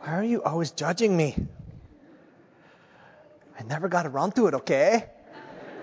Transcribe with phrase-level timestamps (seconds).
[0.00, 1.36] Why are you always judging me?
[3.58, 5.04] I never got around to it, okay?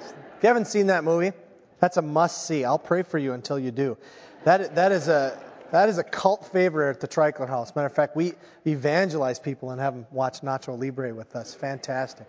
[0.02, 1.32] If you haven't seen that movie,
[1.80, 2.66] that's a must see.
[2.66, 3.98] I'll pray for you until you do.
[4.44, 5.38] That, that, is a,
[5.72, 7.76] that is a cult favorite at the Treichler House.
[7.76, 8.34] Matter of fact, we
[8.66, 11.54] evangelize people and have them watch Nacho Libre with us.
[11.54, 12.28] Fantastic.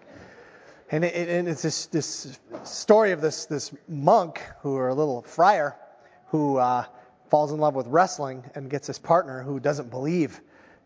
[0.91, 5.23] And, it, and it's this, this story of this, this monk who, or a little
[5.23, 5.77] friar,
[6.29, 6.85] who uh,
[7.29, 10.41] falls in love with wrestling and gets his partner who doesn't believe.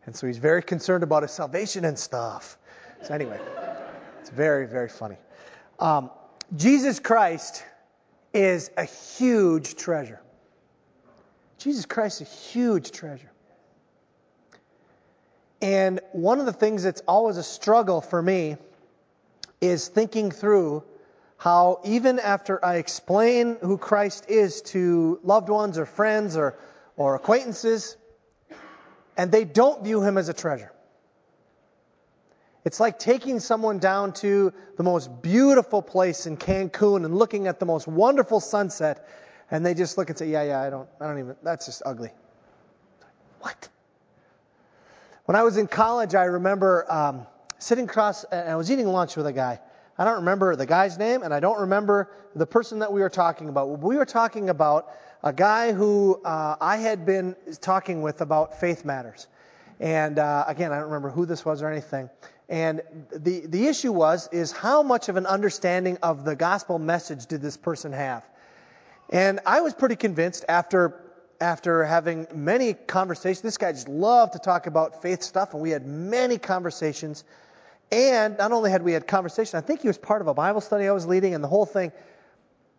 [0.07, 2.59] And so he's very concerned about his salvation and stuff.
[3.02, 3.41] So, anyway,
[4.20, 5.16] it's very, very funny.
[5.78, 6.11] Um,
[6.56, 7.62] Jesus Christ
[8.33, 10.20] is a huge treasure.
[11.59, 13.30] Jesus Christ is a huge treasure.
[15.62, 18.56] And one of the things that's always a struggle for me
[19.61, 20.83] is thinking through
[21.39, 26.59] how, even after I explain who Christ is to loved ones or friends or,
[26.97, 27.97] or acquaintances,
[29.16, 30.73] and they don't view him as a treasure.
[32.64, 37.61] It's like taking someone down to the most beautiful place in Cancun and looking at
[37.61, 39.06] the most wonderful sunset,
[39.50, 41.36] and they just look and say, "Yeah, yeah, I don't, I don't even.
[41.42, 42.11] That's just ugly."
[43.41, 43.69] What?
[45.27, 47.27] When I was in college, I remember um,
[47.58, 49.61] sitting across, and I was eating lunch with a guy.
[49.97, 53.11] I don't remember the guy's name, and I don't remember the person that we were
[53.11, 53.78] talking about.
[53.78, 54.92] We were talking about
[55.23, 59.28] a guy who uh, I had been talking with about faith matters.
[59.78, 62.11] And uh, again, I don't remember who this was or anything.
[62.48, 67.27] And the, the issue was, is how much of an understanding of the gospel message
[67.27, 68.25] did this person have?
[69.11, 71.01] And I was pretty convinced after,
[71.41, 75.70] after having many conversations, this guy just loved to talk about faith stuff, and we
[75.70, 77.25] had many conversations.
[77.95, 80.61] And not only had we had conversation, I think he was part of a Bible
[80.61, 81.92] study I was leading, and the whole thing.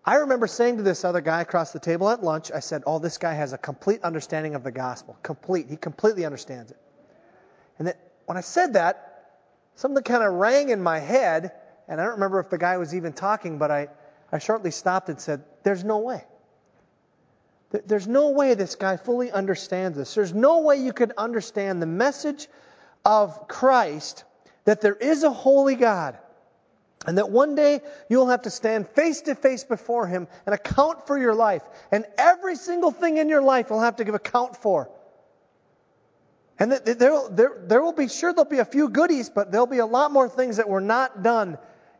[0.04, 3.00] I remember saying to this other guy across the table at lunch, I said, Oh,
[3.00, 5.18] this guy has a complete understanding of the gospel.
[5.24, 5.68] Complete.
[5.70, 6.78] He completely understands it.
[7.80, 9.30] And that when I said that,
[9.76, 11.54] something kind of rang in my head,
[11.88, 13.88] and I don't remember if the guy was even talking, but I,
[14.34, 16.26] I shortly stopped and said, There's no way.
[17.86, 20.14] There's no way this guy fully understands this.
[20.14, 22.50] There's no way you could understand the message
[23.06, 24.26] of Christ
[24.66, 26.18] that there is a holy God
[27.06, 31.08] and that one day you'll have to stand face to face before Him and account
[31.08, 31.62] for your life.
[31.92, 34.90] And every single thing in your life will have to give account for.
[36.58, 39.80] And there, there, there will be, sure, there'll be a few goodies, but there'll be
[39.80, 41.58] a lot more things that were not done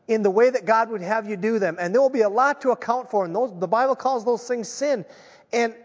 [0.08, 1.78] in the way that God would have you do them.
[1.80, 3.26] And there will be a lot to account for.
[3.26, 5.06] And those, the Bible calls those things sin.
[5.52, 5.76] And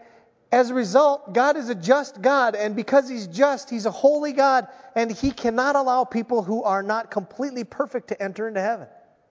[0.51, 2.55] as a result, God is a just God.
[2.55, 4.67] And because He's just, He's a holy God.
[4.95, 8.87] And He cannot allow people who are not completely perfect to enter into heaven.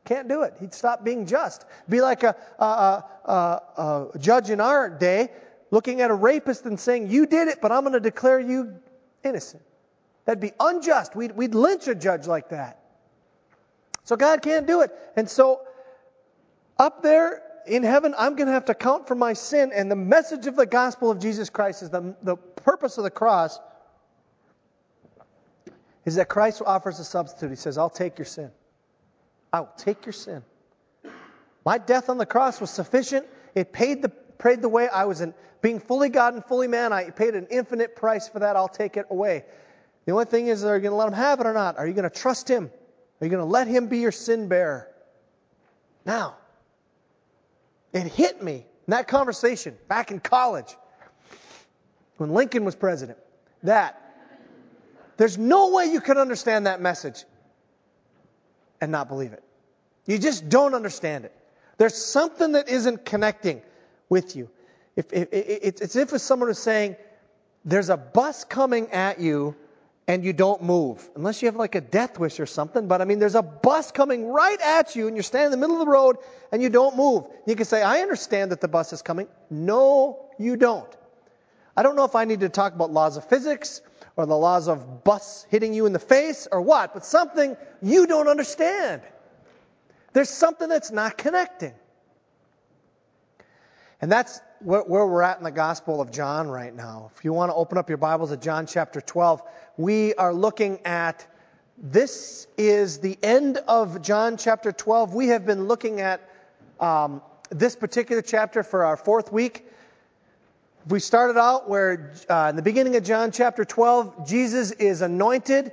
[0.07, 0.55] Can't do it.
[0.61, 1.67] He'd stop being just.
[1.89, 5.29] Be like a, a, a, a judge in our day
[5.71, 8.75] looking at a rapist and saying, You did it, but I'm going to declare you
[9.23, 9.63] innocent.
[10.25, 11.15] That'd be unjust.
[11.15, 12.79] We'd, we'd lynch a judge like that.
[14.05, 14.91] So God can't do it.
[15.17, 15.61] And so
[16.79, 19.73] up there in heaven, I'm going to have to count for my sin.
[19.75, 23.11] And the message of the gospel of Jesus Christ is the, the purpose of the
[23.11, 23.59] cross
[26.05, 27.51] is that Christ offers a substitute.
[27.51, 28.51] He says, I'll take your sin.
[29.53, 30.43] I will take your sin.
[31.65, 33.27] My death on the cross was sufficient.
[33.55, 36.93] It paid the, paid the way I was in being fully God and fully man,
[36.93, 38.57] I paid an infinite price for that.
[38.57, 39.45] I'll take it away.
[40.07, 41.79] The only thing is, are you going to let him have it or not?
[41.79, 42.71] Are you going to trust him?
[43.21, 44.89] Are you going to let him be your sin bearer?
[46.07, 46.37] Now,
[47.93, 50.77] it hit me in that conversation back in college
[52.17, 53.19] when Lincoln was president
[53.63, 53.97] that
[55.17, 57.25] there's no way you could understand that message
[58.81, 59.43] and not believe it.
[60.07, 61.35] You just don't understand it.
[61.77, 63.63] There's something that isn't connecting
[64.09, 64.51] with you.
[64.97, 66.97] If, if, it's as if someone was saying,
[67.65, 69.55] there's a bus coming at you
[70.07, 72.89] and you don't move, unless you have like a death wish or something.
[72.89, 75.57] But I mean, there's a bus coming right at you and you're standing in the
[75.59, 76.17] middle of the road
[76.51, 77.27] and you don't move.
[77.47, 79.29] You can say, I understand that the bus is coming.
[79.51, 80.89] No, you don't.
[81.77, 83.83] I don't know if I need to talk about laws of physics
[84.17, 88.07] or the laws of bus hitting you in the face or what, but something you
[88.07, 89.03] don't understand.
[90.13, 91.75] There's something that's not connecting.
[94.03, 97.11] And that's where, we're at in the Gospel of John right now.
[97.15, 99.43] If you want to open up your Bibles at John chapter 12,
[99.77, 101.27] we are looking at
[101.77, 105.15] this is the end of John chapter 12.
[105.15, 106.27] We have been looking at
[106.79, 107.21] um,
[107.51, 109.67] this particular chapter for our fourth week.
[110.89, 115.73] We started out where, uh, in the beginning of John chapter 12, Jesus is anointed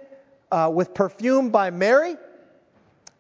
[0.51, 2.17] uh, with perfume by Mary.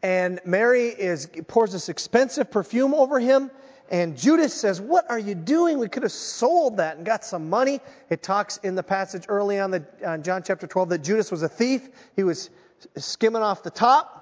[0.03, 3.51] And Mary is, pours this expensive perfume over him
[3.89, 5.79] And Judas says, What are you doing?
[5.79, 7.79] We could have sold that and got some money.
[8.09, 11.41] It talks in the passage early on, the, on John chapter 12 that Judas was
[11.41, 11.87] a thief.
[12.15, 12.49] He was
[12.97, 14.13] skimming off the top.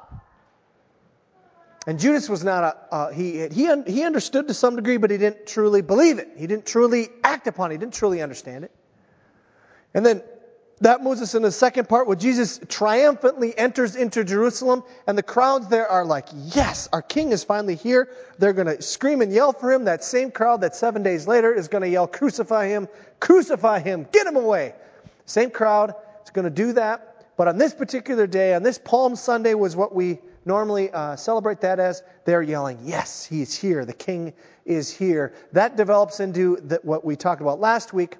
[1.87, 5.17] And Judas was not a, uh, he, he, he understood to some degree, but he
[5.17, 6.29] didn't truly believe it.
[6.35, 7.75] He didn't truly act upon it.
[7.75, 8.71] He didn't truly understand it.
[9.93, 10.23] And then
[10.81, 15.23] that moves us into the second part where Jesus triumphantly enters into Jerusalem, and the
[15.23, 18.09] crowds there are like, Yes, our king is finally here.
[18.39, 19.85] They're going to scream and yell for him.
[19.85, 22.89] That same crowd that seven days later is going to yell, Crucify him,
[23.19, 24.73] crucify him, get him away.
[25.25, 25.93] Same crowd
[26.23, 27.25] is going to do that.
[27.37, 31.61] But on this particular day, on this Palm Sunday, was what we normally uh, celebrate
[31.61, 32.03] that as.
[32.25, 33.85] They're yelling, Yes, he's here.
[33.85, 34.33] The king
[34.65, 35.33] is here.
[35.53, 38.17] That develops into the, what we talked about last week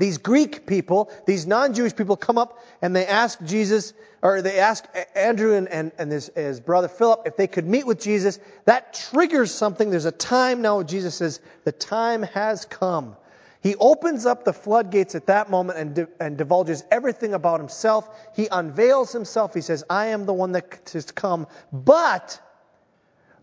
[0.00, 3.92] these Greek people, these non Jewish people come up and they ask Jesus,
[4.22, 4.82] or they ask
[5.14, 8.38] Andrew and, and, and his, his, brother Philip if they could meet with Jesus.
[8.64, 9.90] That triggers something.
[9.90, 13.14] There's a time now, Jesus says, the time has come.
[13.62, 18.08] He opens up the floodgates at that moment and, and divulges everything about himself.
[18.34, 19.52] He unveils himself.
[19.52, 21.46] He says, I am the one that to come.
[21.70, 22.40] But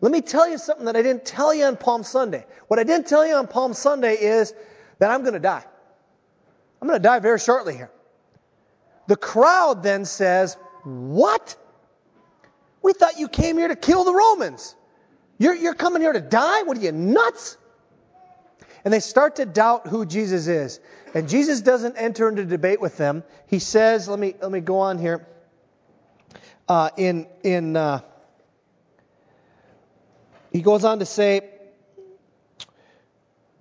[0.02, 2.48] let me tell you something that I didn't tell you on Palm Sunday.
[2.68, 4.56] What I didn't tell you on Palm Sunday is
[4.98, 5.64] that I'm going to die.
[6.82, 7.92] I'm going to die very shortly here.
[9.08, 11.56] The crowd then says, What?
[12.82, 14.76] We thought you came here to kill the Romans.
[15.40, 16.64] You're, you're coming here to die?
[16.64, 17.58] What are you, nuts?
[18.84, 20.80] And they start to doubt who Jesus is.
[21.14, 23.24] And Jesus doesn't enter into debate with them.
[23.48, 25.28] He says, let me, let me go on here.
[26.68, 28.02] Uh, in, in, uh,
[30.52, 31.42] he goes on to say,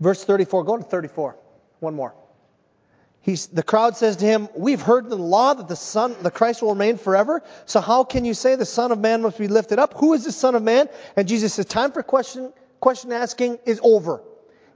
[0.01, 1.37] verse 34, go to 34.
[1.81, 2.15] One more.
[3.26, 6.31] He's, the crowd says to him, We've heard in the law that the Son, the
[6.31, 7.43] Christ will remain forever.
[7.64, 9.94] So how can you say the Son of Man must be lifted up?
[9.94, 10.88] Who is the Son of Man?
[11.17, 14.23] And Jesus says, Time for question, question asking is over.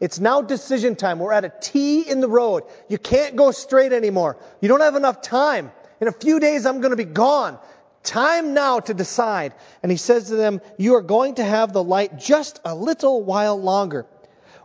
[0.00, 1.20] It's now decision time.
[1.20, 2.64] We're at a T in the road.
[2.88, 4.36] You can't go straight anymore.
[4.60, 5.70] You don't have enough time.
[6.00, 7.56] In a few days, I'm going to be gone.
[8.02, 9.54] Time now to decide.
[9.84, 13.22] And he says to them, You are going to have the light just a little
[13.22, 14.06] while longer.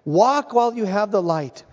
[0.06, 1.64] Walk while you have the light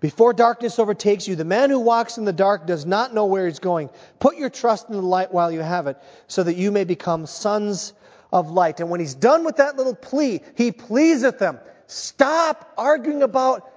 [0.00, 3.46] before darkness overtakes you, the man who walks in the dark does not know where
[3.46, 3.90] he's going.
[4.18, 7.26] Put your trust in the light while you have it, so that you may become
[7.26, 7.92] sons
[8.32, 8.80] of light.
[8.80, 11.58] And when he's done with that little plea, he pleaseth them.
[11.86, 13.70] Stop arguing about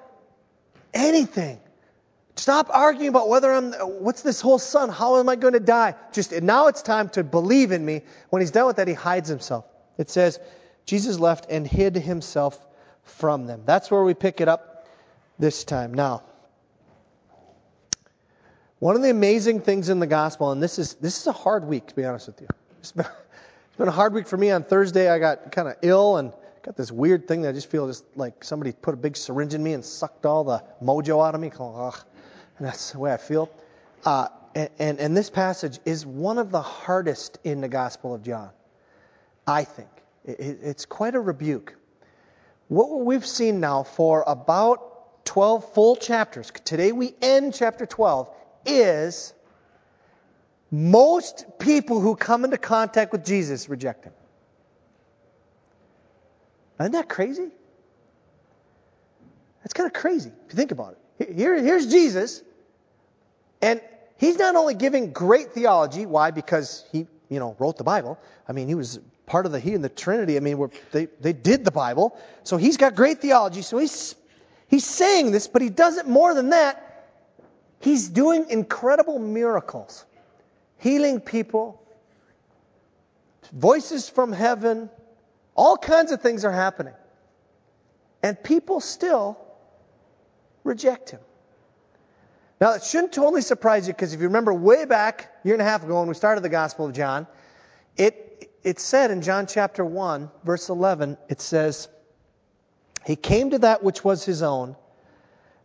[0.93, 1.59] anything.
[2.35, 4.89] Stop arguing about whether I'm, what's this whole son?
[4.89, 5.95] How am I going to die?
[6.13, 8.01] Just now it's time to believe in me.
[8.29, 9.65] When he's done with that, he hides himself.
[9.97, 10.39] It says,
[10.85, 12.57] Jesus left and hid himself
[13.03, 13.63] from them.
[13.65, 14.72] That's where we pick it up
[15.43, 15.93] this time.
[15.93, 16.23] Now,
[18.79, 21.65] one of the amazing things in the gospel, and this is this is a hard
[21.65, 22.47] week to be honest with you.
[22.79, 23.05] It's been,
[23.67, 24.51] it's been a hard week for me.
[24.51, 26.31] On Thursday, I got kind of ill and
[26.61, 29.53] got this weird thing that I just feel just like somebody put a big syringe
[29.53, 31.51] in me and sucked all the mojo out of me.
[31.57, 33.49] And that's the way I feel.
[34.05, 38.23] Uh, and, and, and this passage is one of the hardest in the Gospel of
[38.23, 38.51] John,
[39.45, 39.89] I think.
[40.23, 41.75] It, it's quite a rebuke.
[42.69, 44.92] What we've seen now for about
[45.25, 48.29] 12 full chapters, today we end chapter 12,
[48.65, 49.33] is
[50.71, 54.13] most people who come into contact with Jesus reject him.
[56.79, 57.49] Isn't that crazy?
[59.61, 61.33] That's kind of crazy if you think about it.
[61.35, 62.41] Here, here's Jesus,
[63.61, 63.79] and
[64.17, 66.05] he's not only giving great theology.
[66.05, 66.31] Why?
[66.31, 68.19] Because he, you know, wrote the Bible.
[68.47, 70.35] I mean, he was part of the he and the Trinity.
[70.35, 73.61] I mean, they they did the Bible, so he's got great theology.
[73.61, 74.15] So he's
[74.67, 77.11] He's saying this, but he does it more than that.
[77.79, 80.05] He's doing incredible miracles,
[80.77, 81.81] healing people,
[83.51, 84.89] voices from heaven,
[85.55, 86.93] all kinds of things are happening.
[88.23, 89.37] And people still
[90.63, 91.19] reject him.
[92.61, 95.61] Now, it shouldn't totally surprise you because if you remember way back, a year and
[95.61, 97.27] a half ago when we started the Gospel of John,
[97.97, 101.89] it, it said in John chapter 1, verse 11, it says,
[103.05, 104.75] he came to that which was his own,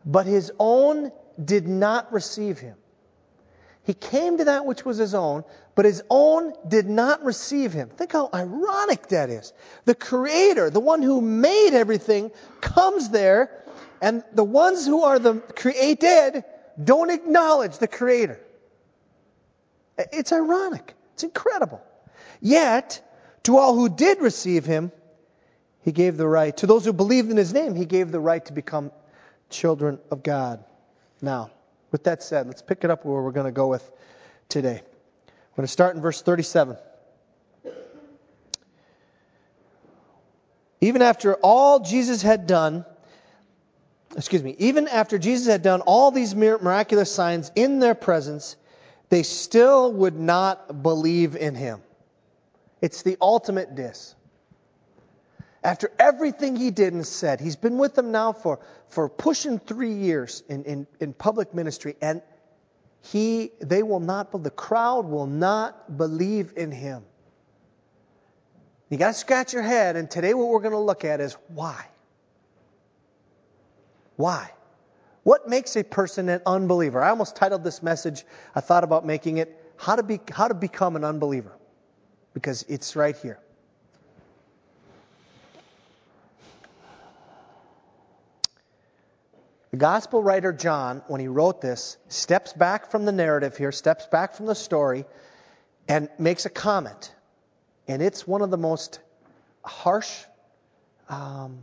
[0.04, 2.76] but his own did not receive him.
[3.84, 7.88] He came to that which was his own, but his own did not receive him.
[7.88, 9.52] Think how ironic that is.
[9.86, 12.30] The Creator, the one who made everything,
[12.60, 13.50] comes there,
[14.02, 16.44] and the ones who are the created
[16.82, 18.38] don't acknowledge the Creator.
[19.96, 20.94] It's ironic.
[21.14, 21.80] It's incredible.
[22.40, 23.02] Yet,
[23.44, 24.92] to all who did receive him,
[25.88, 26.54] he gave the right.
[26.58, 28.92] To those who believed in his name, he gave the right to become
[29.48, 30.62] children of God.
[31.22, 31.50] Now,
[31.90, 33.90] with that said, let's pick it up where we're going to go with
[34.50, 34.82] today.
[34.82, 36.76] I'm going to start in verse 37.
[40.82, 42.84] Even after all Jesus had done,
[44.14, 48.56] excuse me, even after Jesus had done all these miraculous signs in their presence,
[49.08, 51.80] they still would not believe in him.
[52.82, 54.14] It's the ultimate diss.
[55.62, 59.94] After everything he did and said, he's been with them now for, for pushing three
[59.94, 62.22] years in, in, in public ministry, and
[63.02, 67.04] he, they will not, the crowd will not believe in him.
[68.88, 71.36] You got to scratch your head, and today what we're going to look at is
[71.48, 71.86] why.
[74.16, 74.50] Why?
[75.24, 77.02] What makes a person an unbeliever?
[77.02, 78.24] I almost titled this message,
[78.54, 81.52] I thought about making it, How to, be, how to Become an Unbeliever,
[82.32, 83.38] because it's right here.
[89.78, 94.34] Gospel writer John, when he wrote this, steps back from the narrative here, steps back
[94.34, 95.04] from the story,
[95.88, 97.14] and makes a comment.
[97.86, 99.00] And it's one of the most
[99.64, 100.24] harsh,
[101.08, 101.60] um,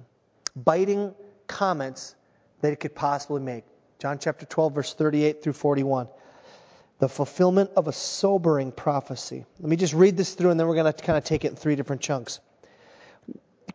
[0.56, 1.14] biting
[1.48, 2.16] comments
[2.62, 3.64] that it could possibly make.
[4.00, 6.08] John chapter 12, verse 38 through 41.
[7.00, 9.46] The fulfillment of a sobering prophecy.
[9.60, 11.50] Let me just read this through, and then we're going to kind of take it
[11.50, 12.40] in three different chunks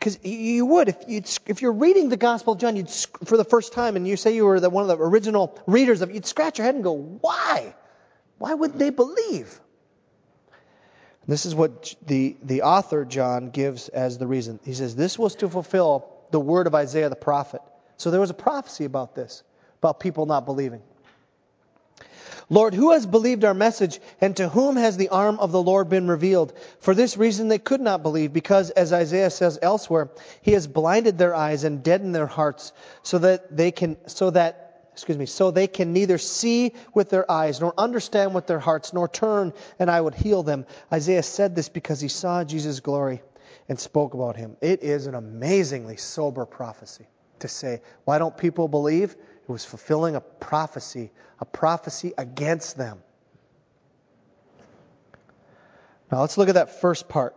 [0.01, 3.45] because you would if you if you're reading the Gospel of John, you'd for the
[3.45, 6.15] first time, and you say you were the, one of the original readers of, it,
[6.15, 7.75] you'd scratch your head and go, "Why?
[8.39, 9.61] Why would they believe?"
[11.29, 14.59] This is what the the author John gives as the reason.
[14.65, 17.61] He says this was to fulfill the word of Isaiah the prophet.
[17.99, 19.43] So there was a prophecy about this,
[19.79, 20.81] about people not believing.
[22.53, 25.89] Lord, who has believed our message, and to whom has the arm of the Lord
[25.89, 26.53] been revealed?
[26.81, 30.11] For this reason they could not believe, because, as Isaiah says elsewhere,
[30.43, 32.73] he has blinded their eyes and deadened their hearts,
[33.05, 37.31] so that they can, so that, excuse me, so they can neither see with their
[37.31, 40.67] eyes, nor understand with their hearts, nor turn, and I would heal them.
[40.93, 43.23] Isaiah said this because he saw Jesus' glory
[43.69, 44.57] and spoke about him.
[44.61, 47.07] It is an amazingly sober prophecy
[47.39, 49.17] to say, why don't people believe?
[49.51, 53.03] Was fulfilling a prophecy, a prophecy against them.
[56.13, 57.35] Now let's look at that first part,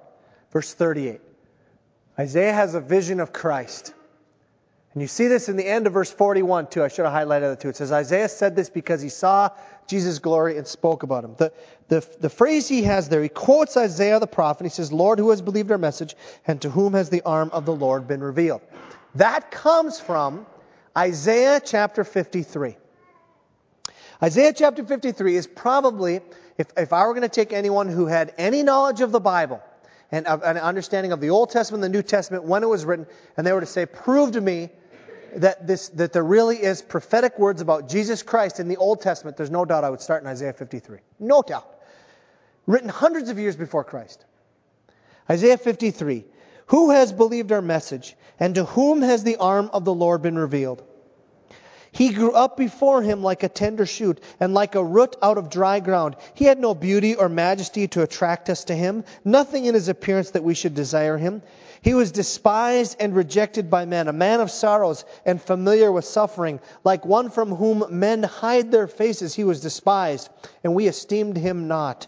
[0.51, 1.19] verse 38.
[2.19, 3.95] Isaiah has a vision of Christ.
[4.93, 6.83] And you see this in the end of verse 41 too.
[6.83, 7.69] I should have highlighted it too.
[7.69, 9.49] It says, Isaiah said this because he saw
[9.87, 11.33] Jesus' glory and spoke about him.
[11.39, 11.51] The,
[11.87, 14.65] the, the phrase he has there, he quotes Isaiah the prophet.
[14.65, 16.15] He says, Lord, who has believed our message,
[16.45, 18.61] and to whom has the arm of the Lord been revealed?
[19.15, 20.45] That comes from
[20.97, 22.77] Isaiah chapter 53.
[24.21, 26.21] Isaiah chapter 53 is probably,
[26.57, 29.61] if, if I were going to take anyone who had any knowledge of the Bible
[30.11, 32.85] and of, an understanding of the Old Testament and the New Testament when it was
[32.85, 34.69] written, and they were to say, prove to me
[35.37, 39.35] that, this, that there really is prophetic words about Jesus Christ in the Old Testament,
[39.35, 40.99] there's no doubt I would start in Isaiah 53.
[41.19, 41.67] No doubt.
[42.67, 44.23] Written hundreds of years before Christ.
[45.29, 46.25] Isaiah 53.
[46.67, 48.15] Who has believed our message?
[48.39, 50.83] And to whom has the arm of the Lord been revealed?
[51.93, 55.51] He grew up before him like a tender shoot and like a root out of
[55.51, 56.15] dry ground.
[56.33, 60.31] He had no beauty or majesty to attract us to him, nothing in his appearance
[60.31, 61.43] that we should desire him.
[61.83, 66.61] He was despised and rejected by men, a man of sorrows and familiar with suffering.
[66.83, 70.29] Like one from whom men hide their faces, he was despised,
[70.63, 72.07] and we esteemed him not.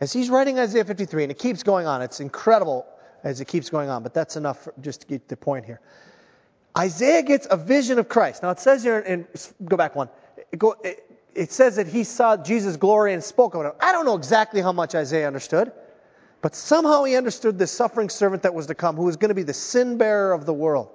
[0.00, 2.86] as he's writing Isaiah 53, and it keeps going on, it's incredible
[3.22, 5.80] as it keeps going on, but that's enough just to get the point here.
[6.76, 8.42] Isaiah gets a vision of Christ.
[8.42, 9.26] Now it says here, and
[9.64, 10.08] go back one.
[10.52, 11.04] It, go, it,
[11.34, 13.74] it says that he saw Jesus' glory and spoke of it.
[13.80, 15.72] I don't know exactly how much Isaiah understood,
[16.40, 19.34] but somehow he understood this suffering servant that was to come, who was going to
[19.34, 20.88] be the sin bearer of the world.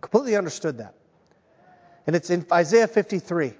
[0.00, 0.94] Completely understood that.
[2.06, 3.52] And it's in Isaiah 53.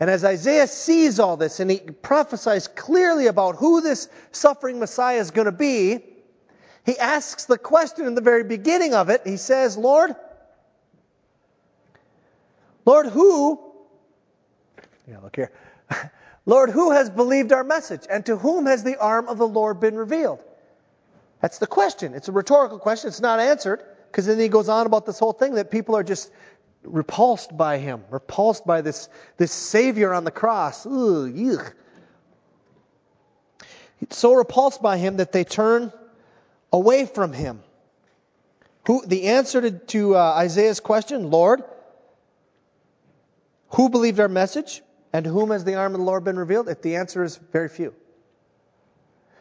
[0.00, 5.18] And as Isaiah sees all this and he prophesies clearly about who this suffering Messiah
[5.18, 6.00] is going to be,
[6.84, 9.22] he asks the question in the very beginning of it.
[9.24, 10.14] He says, Lord,
[12.84, 13.60] Lord, who,
[15.08, 15.52] yeah, look here.
[16.46, 18.02] Lord, who has believed our message?
[18.10, 20.40] And to whom has the arm of the Lord been revealed?
[21.40, 22.14] That's the question.
[22.14, 23.08] It's a rhetorical question.
[23.08, 26.02] It's not answered because then he goes on about this whole thing that people are
[26.02, 26.30] just
[26.84, 30.86] repulsed by him, repulsed by this, this Savior on the cross.
[30.86, 31.72] Yuck.
[34.10, 35.92] So repulsed by him that they turn
[36.72, 37.62] away from him.
[38.86, 41.62] Who, the answer to, to uh, Isaiah's question, Lord,
[43.70, 44.82] who believed our message?
[45.12, 46.68] And whom has the arm of the Lord been revealed?
[46.68, 47.94] If the answer is very few.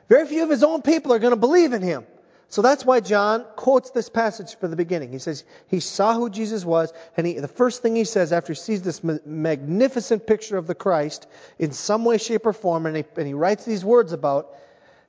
[0.07, 2.05] Very few of his own people are going to believe in him.
[2.49, 5.11] So that's why John quotes this passage for the beginning.
[5.11, 8.53] He says he saw who Jesus was, and he, the first thing he says after
[8.53, 11.25] he sees this ma- magnificent picture of the Christ
[11.57, 14.49] in some way, shape, or form, and he, and he writes these words about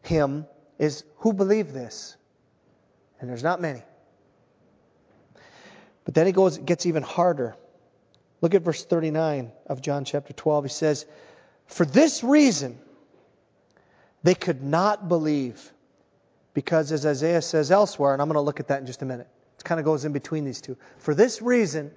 [0.03, 0.47] him,
[0.79, 2.17] is who believed this?
[3.21, 3.83] And there's not many.
[6.05, 7.57] But then he goes, it gets even harder.
[8.41, 10.65] Look at verse 39 of John chapter 12.
[10.65, 11.07] He says,
[11.67, 12.79] For this reason,
[14.23, 15.73] they could not believe
[16.55, 19.05] because, as Isaiah says elsewhere, and I'm going to look at that in just a
[19.05, 20.77] minute, it kind of goes in between these two.
[20.99, 21.91] For this reason,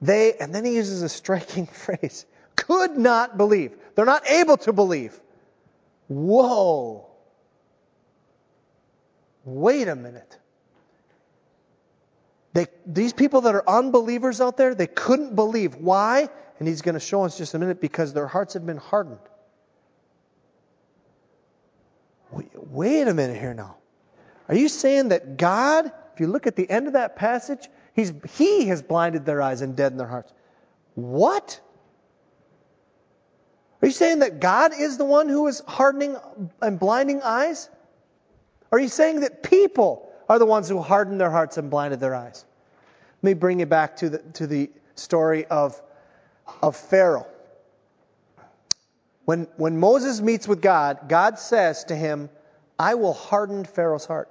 [0.00, 2.24] they, and then he uses a striking phrase,
[2.56, 3.76] could not believe.
[3.94, 5.18] They're not able to believe.
[6.08, 7.06] Whoa.
[9.44, 10.38] Wait a minute.
[12.54, 15.76] They, these people that are unbelievers out there, they couldn't believe.
[15.76, 16.28] Why?
[16.58, 19.20] And he's going to show us just a minute because their hearts have been hardened.
[22.30, 23.76] Wait a minute here now.
[24.48, 28.12] Are you saying that God, if you look at the end of that passage, he's,
[28.36, 30.32] He has blinded their eyes and deadened their hearts?
[30.94, 31.60] What?
[33.80, 36.16] Are you saying that God is the one who is hardening
[36.60, 37.68] and blinding eyes?
[38.72, 42.14] Are you saying that people are the ones who hardened their hearts and blinded their
[42.14, 42.44] eyes?
[43.22, 45.80] Let me bring you back to the, to the story of,
[46.62, 47.26] of Pharaoh.
[49.28, 52.30] When, when Moses meets with God, God says to him,
[52.78, 54.30] I will harden Pharaoh's heart.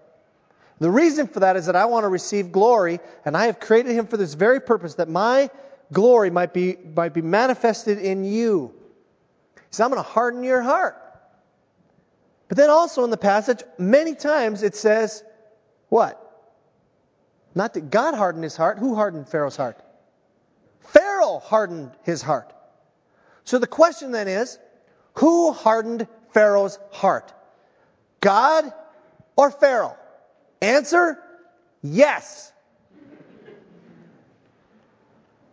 [0.80, 3.92] The reason for that is that I want to receive glory, and I have created
[3.92, 5.51] him for this very purpose, that my
[5.94, 8.74] glory might be, might be manifested in you.
[9.70, 10.96] So I'm going to harden your heart.
[12.48, 15.24] But then also in the passage, many times it says,
[15.89, 16.20] what?
[17.54, 18.80] Not that God hardened his heart.
[18.80, 19.80] Who hardened Pharaoh's heart?
[20.80, 22.51] Pharaoh hardened his heart.
[23.44, 24.58] So the question then is,
[25.17, 27.33] who hardened Pharaoh's heart?
[28.21, 28.71] God
[29.36, 29.97] or Pharaoh?
[30.62, 31.17] Answer
[31.81, 32.51] yes.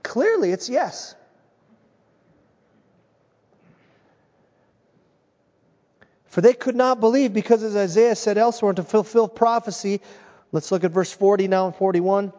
[0.03, 1.15] Clearly, it's yes.
[6.27, 10.03] For they could not believe because, as Isaiah said elsewhere, to fulfill prophecy.
[10.53, 12.35] Let's look at verse 40 now and 41.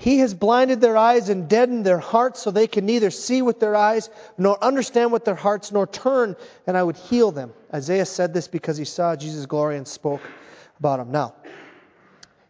[0.00, 3.60] He has blinded their eyes and deadened their hearts so they can neither see with
[3.60, 4.08] their eyes
[4.38, 6.36] nor understand with their hearts nor turn
[6.66, 7.52] and I would heal them.
[7.72, 10.22] Isaiah said this because he saw Jesus' glory and spoke
[10.78, 11.12] about him.
[11.12, 11.34] Now,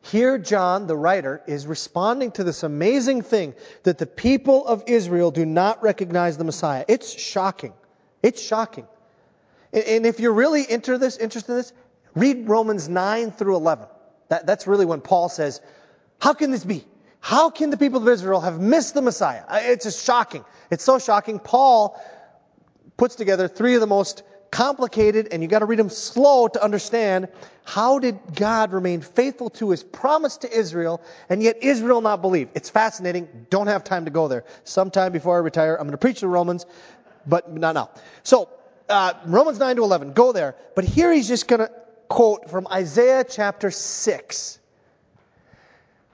[0.01, 5.33] here John, the writer, is responding to this amazing thing that the people of Israel
[5.33, 6.85] do not recognize the Messiah.
[6.87, 7.73] It's shocking.
[8.23, 8.87] It's shocking.
[9.73, 11.73] And if you're really into this, interested in this,
[12.15, 13.89] read Romans 9 through 11.
[14.29, 15.61] That, that's really when Paul says,
[16.21, 16.85] How can this be?
[17.21, 19.45] How can the people of Israel have missed the Messiah?
[19.51, 20.45] It's just shocking.
[20.71, 21.39] It's so shocking.
[21.39, 22.01] Paul
[22.97, 26.63] puts together three of the most complicated, and you got to read them slow to
[26.63, 27.29] understand
[27.65, 32.49] how did God remain faithful to his promise to Israel, and yet Israel not believe.
[32.55, 33.47] It's fascinating.
[33.49, 34.45] Don't have time to go there.
[34.65, 36.67] Sometime before I retire, I'm going to preach the Romans,
[37.27, 37.91] but not now.
[38.23, 38.49] So,
[38.89, 40.57] uh, Romans 9 to 11, go there.
[40.75, 41.71] But here he's just going to
[42.09, 44.60] quote from Isaiah chapter 6.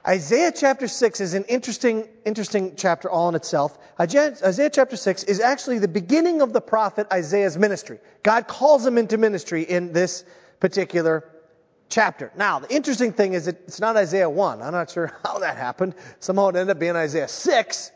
[0.07, 3.77] Isaiah chapter 6 is an interesting, interesting chapter all in itself.
[3.99, 7.99] Isaiah chapter 6 is actually the beginning of the prophet Isaiah's ministry.
[8.23, 10.25] God calls him into ministry in this
[10.61, 11.25] particular
[11.88, 12.31] chapter.
[12.37, 14.62] Now, the interesting thing is it's not Isaiah 1.
[14.62, 15.97] I'm not sure how that happened.
[16.21, 17.90] Somehow it ended up being Isaiah 6.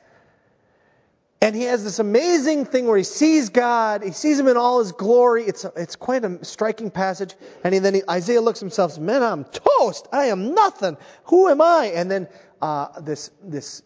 [1.42, 4.80] And he has this amazing thing where he sees God, he sees him in all
[4.80, 5.44] his glory.
[5.44, 7.34] It's, it's quite a striking passage.
[7.64, 10.06] And he, then he, Isaiah looks himself, man, I'm toast.
[10.12, 10.98] I am nothing.
[11.24, 11.92] Who am I?
[11.94, 12.28] And then
[12.60, 13.82] uh, this, this,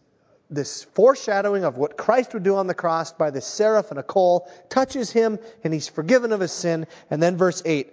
[0.51, 4.03] this foreshadowing of what Christ would do on the cross by this seraph and a
[4.03, 6.89] coal touches him, and he's forgiven of his sin.
[7.09, 7.93] And then verse 8.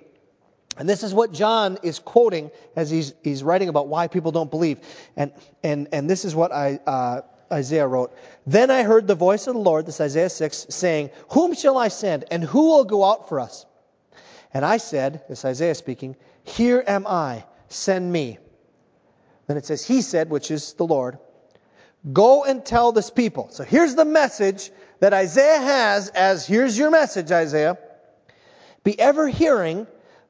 [0.77, 4.49] And this is what John is quoting as he's, he's writing about why people don't
[4.49, 4.79] believe.
[5.15, 7.21] And, and, and this is what I, uh,
[7.51, 11.53] Isaiah wrote, Then I heard the voice of the Lord, this Isaiah 6, saying, Whom
[11.53, 13.65] shall I send, and who will go out for us?
[14.53, 18.37] And I said, this Isaiah speaking, Here am I, send me.
[19.47, 21.17] Then it says, He said, which is the Lord,
[22.11, 23.49] Go and tell this people.
[23.51, 27.77] So here's the message that Isaiah has as here's your message, Isaiah.
[28.83, 29.85] Be ever hearing,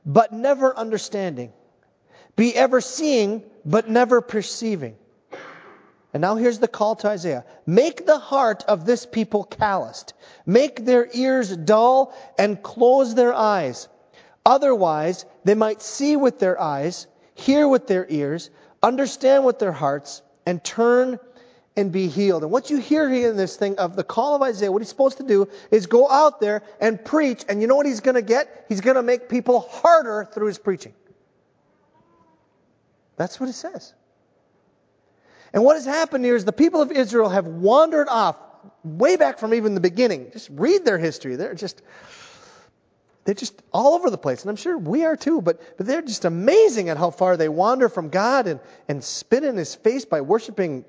[0.06, 1.54] but never understanding.
[2.36, 4.98] Be ever seeing, but never perceiving.
[6.14, 7.46] And now here's the call to Isaiah.
[7.66, 10.14] Make the heart of this people calloused.
[10.46, 13.88] Make their ears dull and close their eyes.
[14.46, 18.50] Otherwise, they might see with their eyes, hear with their ears,
[18.84, 21.20] understand with their hearts, and turn
[21.78, 22.44] and be healed.
[22.44, 24.90] And what you hear here in this thing of the call of Isaiah, what he's
[24.90, 27.46] supposed to do is go out there and preach.
[27.48, 28.66] And you know what he's going to get?
[28.68, 30.94] He's going to make people harder through his preaching.
[33.16, 33.94] That's what it says.
[35.54, 38.38] And what has happened here is the people of Israel have wandered off
[38.84, 40.32] way back from even the beginning.
[40.32, 41.36] Just read their history.
[41.36, 41.82] They're just
[43.24, 44.42] they're just all over the place.
[44.42, 47.50] And I'm sure we are too, but, but they're just amazing at how far they
[47.50, 50.86] wander from God and, and spit in his face by worshiping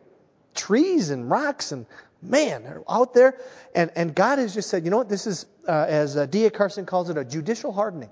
[0.54, 1.84] trees and rocks and
[2.22, 3.38] man, they're out there.
[3.74, 6.50] And, and God has just said, you know what, this is, uh, as uh, D.A.
[6.50, 8.10] Carson calls it, a judicial hardening.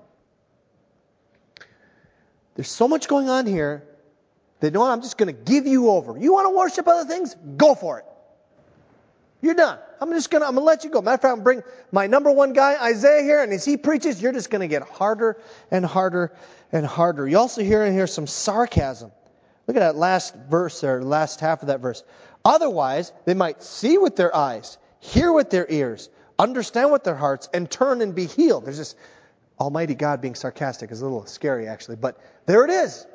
[2.55, 3.83] There's so much going on here
[4.61, 6.17] that, no, I'm just going to give you over.
[6.17, 7.35] You want to worship other things?
[7.57, 8.05] Go for it.
[9.41, 9.79] You're done.
[9.99, 11.01] I'm just gonna I'm gonna let you go.
[11.01, 14.21] Matter of fact, I'm bring my number one guy, Isaiah, here, and as he preaches,
[14.21, 16.31] you're just gonna get harder and harder
[16.71, 17.27] and harder.
[17.27, 19.11] You also hear in here some sarcasm.
[19.67, 22.03] Look at that last verse or last half of that verse.
[22.45, 27.49] Otherwise, they might see with their eyes, hear with their ears, understand with their hearts,
[27.53, 28.65] and turn and be healed.
[28.65, 28.95] There's this
[29.59, 33.05] Almighty God being sarcastic is a little scary actually, but there it is.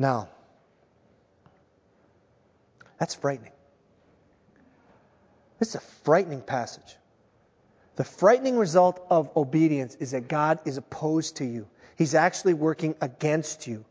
[0.00, 0.30] Now,
[2.98, 3.52] that's frightening.
[5.58, 6.96] This is a frightening passage.
[7.96, 11.68] The frightening result of obedience is that God is opposed to you.
[11.98, 13.84] He's actually working against you.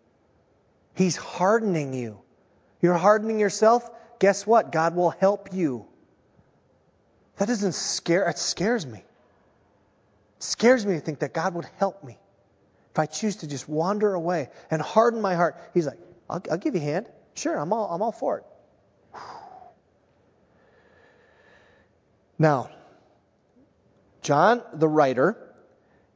[0.95, 2.19] He's hardening you.
[2.81, 3.87] You're hardening yourself.
[4.17, 4.71] Guess what?
[4.71, 5.85] God will help you.
[7.37, 8.97] That doesn't scare, it scares me.
[8.97, 12.17] It scares me to think that God would help me
[12.91, 15.57] if I choose to just wander away and harden my heart.
[15.73, 15.99] He's like,
[16.29, 17.07] I'll, I'll give you a hand.
[17.33, 18.45] Sure, I'm all, I'm all for it.
[22.39, 22.69] Now,
[24.21, 25.37] John, the writer,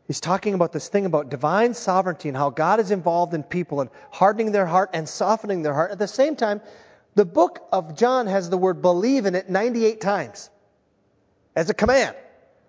[0.08, 3.82] is talking about this thing about divine sovereignty and how God is involved in people
[3.82, 5.92] and hardening their heart and softening their heart.
[5.92, 6.62] At the same time,
[7.16, 10.50] the book of John has the word believe in it 98 times
[11.56, 12.16] as a command.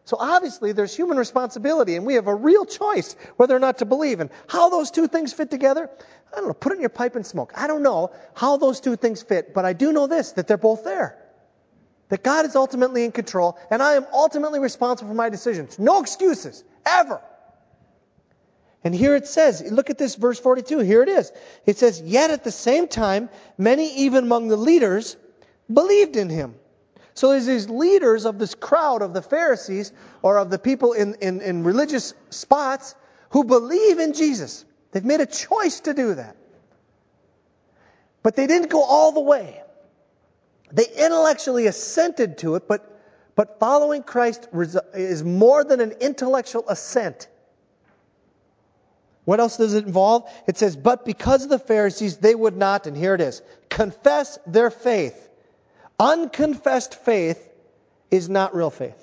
[0.05, 3.87] So obviously there's human responsibility and we have a real choice whether or not to
[3.87, 4.21] believe.
[4.21, 5.89] And how those two things fit together,
[6.33, 7.53] I don't know, put it in your pipe and smoke.
[7.57, 10.59] I don't know how those two things fit, but I do know this, that they're
[10.59, 11.19] both there.
[12.11, 15.79] That God is ultimately in control and I am ultimately responsible for my decisions.
[15.79, 17.23] No excuses, ever.
[18.85, 21.33] And here it says, look at this verse 42, here it is.
[21.65, 25.17] It says, yet at the same time, many even among the leaders
[25.73, 26.57] believed in him.
[27.15, 31.15] So there's these leaders of this crowd of the Pharisees or of the people in,
[31.21, 32.97] in, in religious spots
[33.31, 34.65] who believe in Jesus.
[34.91, 36.37] They've made a choice to do that.
[38.23, 39.63] But they didn't go all the way.
[40.73, 43.01] They intellectually assented to it, but,
[43.37, 44.49] but following Christ
[44.95, 47.29] is more than an intellectual assent.
[49.25, 50.29] What else does it involve?
[50.49, 54.39] It says, but because of the Pharisees, they would not, and here it is, confess
[54.47, 55.31] their faith
[55.99, 57.41] Unconfessed faith
[58.11, 59.01] is not real faith.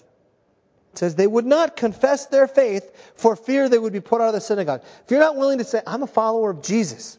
[0.93, 4.27] It says they would not confess their faith for fear they would be put out
[4.27, 4.83] of the synagogue.
[5.05, 7.17] If you're not willing to say, I'm a follower of Jesus,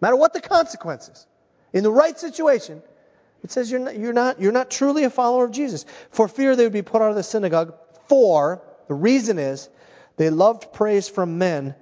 [0.00, 1.26] no matter what the consequences,
[1.72, 2.82] in the right situation,
[3.42, 5.86] it says you're not, you're not, you're not truly a follower of Jesus.
[6.10, 7.74] For fear they would be put out of the synagogue.
[8.08, 9.68] For, the reason is,
[10.16, 11.74] they loved praise from men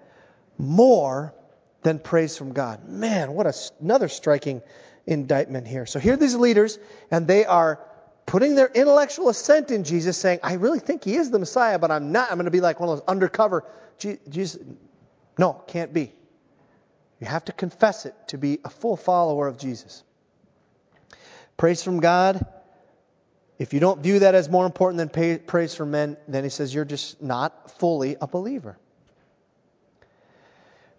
[0.57, 1.35] more
[1.83, 2.89] than praise from God.
[2.89, 4.63] Man, what a, another striking
[5.07, 5.87] indictment here.
[5.87, 6.79] So here are these leaders,
[7.11, 7.81] and they are
[8.27, 11.91] putting their intellectual assent in Jesus, saying, I really think he is the Messiah, but
[11.91, 12.31] I'm not.
[12.31, 13.65] I'm going to be like one of those undercover.
[13.99, 14.59] Jesus.
[15.39, 16.13] No, can't be.
[17.21, 20.03] You have to confess it to be a full follower of Jesus.
[21.57, 22.45] Praise from God.
[23.59, 26.75] If you don't view that as more important than praise from men, then he says
[26.75, 28.77] you're just not fully a believer.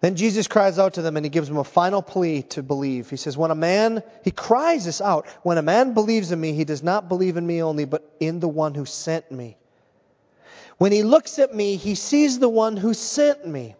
[0.04, 3.08] Then Jesus cries out to them and he gives them a final plea to believe.
[3.08, 6.52] He says, When a man, he cries this out, when a man believes in me,
[6.52, 9.56] he does not believe in me only, but in the one who sent me.
[10.76, 13.76] When he looks at me, he sees the one who sent me.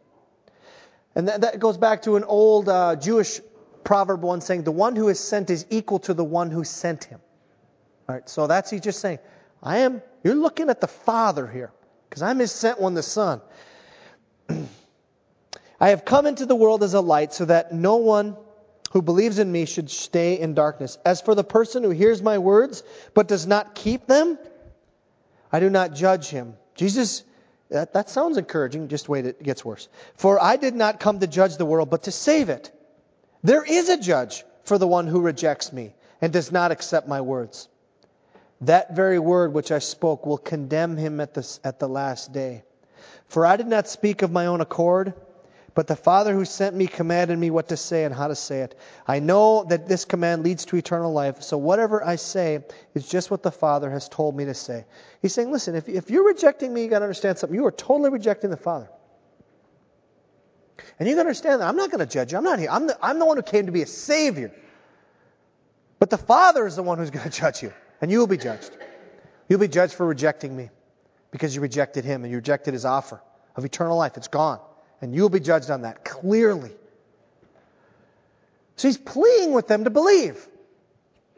[1.14, 3.42] And that, that goes back to an old uh, Jewish
[3.84, 7.04] proverb one saying, The one who is sent is equal to the one who sent
[7.04, 7.20] him.
[8.08, 9.18] All right, so that's he's just saying,
[9.62, 11.70] I am, you're looking at the Father here,
[12.08, 13.42] because I'm his sent one, the Son.
[15.80, 18.36] I have come into the world as a light so that no one
[18.92, 20.98] who believes in me should stay in darkness.
[21.04, 24.38] As for the person who hears my words but does not keep them,
[25.52, 26.54] I do not judge him.
[26.76, 27.24] Jesus,
[27.70, 28.88] that, that sounds encouraging.
[28.88, 29.88] Just wait, it gets worse.
[30.16, 32.70] For I did not come to judge the world, but to save it.
[33.42, 37.20] There is a judge for the one who rejects me and does not accept my
[37.20, 37.68] words.
[38.60, 42.62] That very word which I spoke will condemn him at the, at the last day.
[43.26, 45.14] For I did not speak of my own accord
[45.74, 48.60] But the Father who sent me commanded me what to say and how to say
[48.60, 48.78] it.
[49.08, 52.60] I know that this command leads to eternal life, so whatever I say
[52.94, 54.84] is just what the Father has told me to say.
[55.20, 57.58] He's saying, listen, if, if you're rejecting me, you got to understand something.
[57.58, 58.88] You are totally rejecting the Father.
[61.00, 62.38] And you got to understand that I'm not going to judge you.
[62.38, 62.68] I'm not here.
[62.70, 64.54] I'm the, I'm the one who came to be a Savior.
[65.98, 68.36] But the Father is the one who's going to judge you, and you will be
[68.36, 68.70] judged.
[69.48, 70.70] You'll be judged for rejecting me
[71.32, 73.20] because you rejected Him and you rejected His offer
[73.56, 74.16] of eternal life.
[74.16, 74.60] It's gone.
[75.00, 76.72] And you'll be judged on that clearly.
[78.76, 80.48] So he's pleading with them to believe.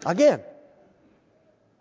[0.05, 0.41] Again,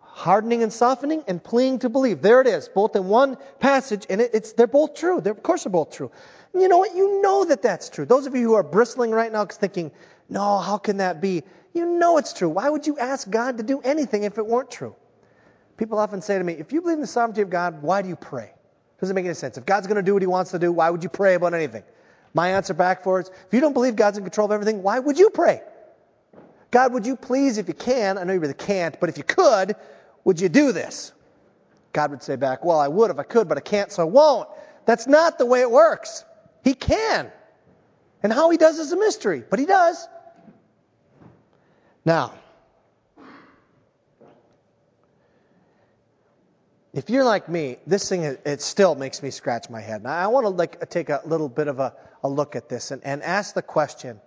[0.00, 2.22] hardening and softening and pleading to believe.
[2.22, 5.20] There it is, both in one passage, and it, it's they're both true.
[5.20, 6.10] They're, of course, they're both true.
[6.52, 6.96] And you know what?
[6.96, 8.06] You know that that's true.
[8.06, 9.92] Those of you who are bristling right now thinking,
[10.28, 11.42] "No, how can that be?"
[11.74, 12.48] You know it's true.
[12.48, 14.96] Why would you ask God to do anything if it weren't true?
[15.76, 18.08] People often say to me, "If you believe in the sovereignty of God, why do
[18.08, 18.52] you pray?"
[19.00, 19.58] Doesn't make any sense.
[19.58, 21.54] If God's going to do what he wants to do, why would you pray about
[21.54, 21.82] anything?
[22.32, 24.82] My answer back for it is, if you don't believe God's in control of everything,
[24.82, 25.62] why would you pray?
[26.70, 29.24] God, would you please, if you can, I know you really can't, but if you
[29.24, 29.76] could,
[30.24, 31.12] would you do this?
[31.92, 34.06] God would say back, well, I would if I could, but I can't, so I
[34.06, 34.48] won't.
[34.84, 36.24] That's not the way it works.
[36.62, 37.30] He can.
[38.22, 40.06] And how he does is a mystery, but he does.
[42.04, 42.34] Now,
[46.96, 50.02] if you're like me, this thing it still makes me scratch my head.
[50.02, 52.90] Now I want to like take a little bit of a, a look at this
[52.90, 54.18] and, and ask the question: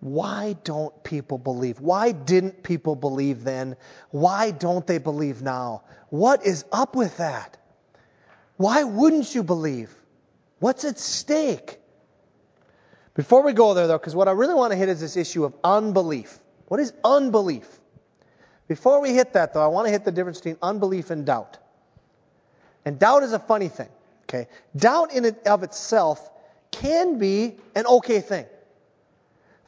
[0.00, 1.80] Why don't people believe?
[1.80, 3.76] Why didn't people believe then?
[4.10, 5.84] Why don't they believe now?
[6.10, 7.56] What is up with that?
[8.58, 9.90] Why wouldn't you believe?
[10.58, 11.78] What's at stake?
[13.14, 15.44] Before we go there, though, because what I really want to hit is this issue
[15.44, 16.38] of unbelief.
[16.66, 17.66] What is unbelief?
[18.68, 21.58] Before we hit that, though, I want to hit the difference between unbelief and doubt.
[22.84, 23.88] And doubt is a funny thing.
[24.24, 24.48] Okay?
[24.76, 26.30] Doubt in and of itself
[26.70, 28.46] can be an okay thing.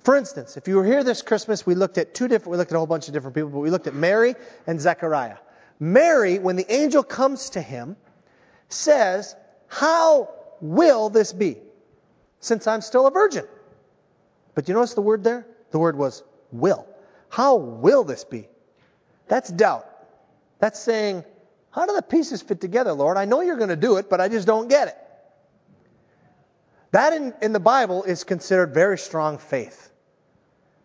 [0.00, 2.70] For instance, if you were here this Christmas, we looked at two different, we looked
[2.70, 4.34] at a whole bunch of different people, but we looked at Mary
[4.66, 5.38] and Zechariah.
[5.80, 7.96] Mary, when the angel comes to him,
[8.68, 9.34] says,
[9.68, 11.58] How will this be?
[12.40, 13.46] Since I'm still a virgin.
[14.54, 15.46] But you notice the word there?
[15.70, 16.86] The word was will.
[17.28, 18.48] How will this be?
[19.28, 19.86] That's doubt.
[20.60, 21.24] That's saying,
[21.76, 23.18] how do the pieces fit together, Lord?
[23.18, 24.96] I know you're going to do it, but I just don't get it.
[26.92, 29.90] That in, in the Bible is considered very strong faith.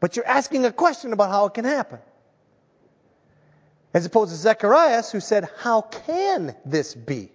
[0.01, 1.99] But you're asking a question about how it can happen.
[3.93, 7.32] As opposed to Zechariah, who said, How can this be?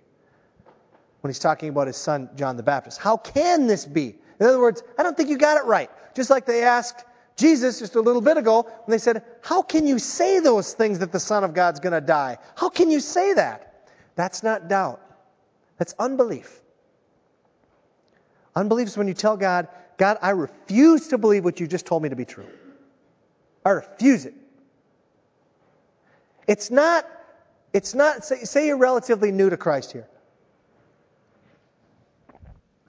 [1.22, 2.98] When he's talking about his son, John the Baptist.
[2.98, 4.16] How can this be?
[4.38, 5.90] In other words, I don't think you got it right.
[6.14, 9.86] Just like they asked Jesus just a little bit ago when they said, How can
[9.86, 12.38] you say those things that the Son of God's going to die?
[12.56, 13.88] How can you say that?
[14.14, 15.00] That's not doubt,
[15.78, 16.50] that's unbelief.
[18.54, 19.68] Unbelief is when you tell God,
[19.98, 22.46] God, I refuse to believe what you just told me to be true.
[23.64, 24.34] I refuse it.
[26.46, 27.06] It's not,
[27.74, 30.08] it's not, say, say you're relatively new to Christ here.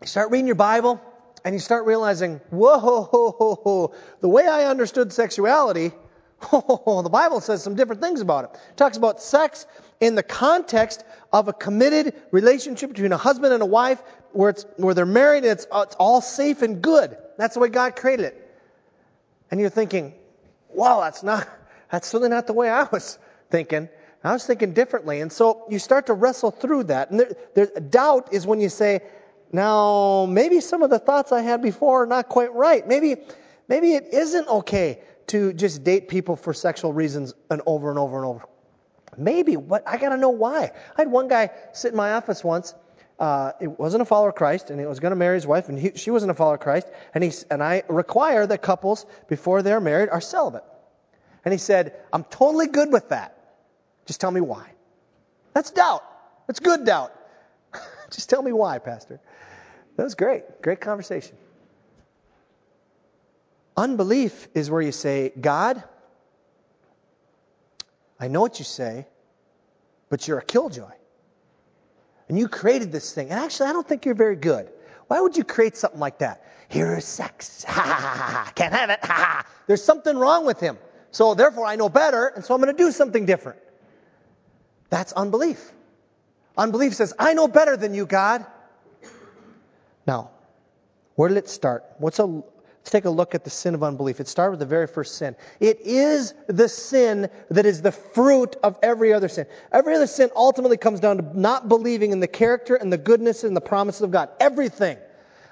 [0.02, 1.02] You start reading your Bible,
[1.48, 5.94] and you start realizing, whoa, the way I understood sexuality,
[6.52, 8.50] the Bible says some different things about it.
[8.72, 9.66] It talks about sex
[10.02, 14.66] in the context of a committed relationship between a husband and a wife where, it's,
[14.76, 17.16] where they're married and it's, uh, it's all safe and good.
[17.38, 18.58] That's the way God created it.
[19.50, 20.16] And you're thinking,
[20.68, 21.48] wow, that's not,
[21.90, 23.18] that's certainly not the way I was
[23.52, 23.88] thinking.
[24.22, 25.22] I was thinking differently.
[25.22, 27.10] And so you start to wrestle through that.
[27.10, 29.02] And there, there, doubt is when you say,
[29.52, 32.86] now, maybe some of the thoughts I had before are not quite right.
[32.88, 33.16] Maybe,
[33.68, 38.18] maybe it isn't okay to just date people for sexual reasons and over and over
[38.18, 38.46] and over.
[39.18, 40.72] Maybe, but I got to know why.
[40.96, 42.74] I had one guy sit in my office once.
[43.20, 45.70] Uh, it wasn't a follower of Christ, and he was going to marry his wife,
[45.70, 46.88] and he, she wasn't a follower of Christ.
[47.16, 50.64] And he and I require that couples before they're married are celibate.
[51.44, 53.36] And he said, "I'm totally good with that.
[54.06, 54.70] Just tell me why."
[55.54, 56.04] That's doubt.
[56.46, 57.12] That's good doubt.
[58.12, 59.20] Just tell me why, Pastor.
[59.98, 60.62] That was great.
[60.62, 61.36] Great conversation.
[63.76, 65.84] Unbelief is where you say, God,
[68.20, 69.06] I know what you say,
[70.10, 70.90] but you're a killjoy.
[72.30, 73.30] And you created this thing.
[73.30, 74.70] And actually, I don't think you're very good.
[75.08, 76.44] Why would you create something like that?
[76.70, 77.66] Here's sex.
[77.68, 78.52] Ha ha ha ha.
[78.56, 79.00] Can't have it.
[79.04, 79.46] Ha ha.
[79.68, 80.78] There's something wrong with him.
[81.12, 83.60] So therefore, I know better, and so I'm going to do something different.
[84.90, 85.72] That's unbelief.
[86.58, 88.46] Unbelief says, I know better than you, God.
[90.08, 90.32] Now,
[91.16, 91.84] where did it start?
[91.98, 92.46] What's a, let's
[92.86, 94.20] take a look at the sin of unbelief.
[94.20, 95.36] It started with the very first sin.
[95.60, 99.46] It is the sin that is the fruit of every other sin.
[99.72, 103.44] Every other sin ultimately comes down to not believing in the character and the goodness
[103.44, 104.30] and the promises of God.
[104.40, 104.98] Everything.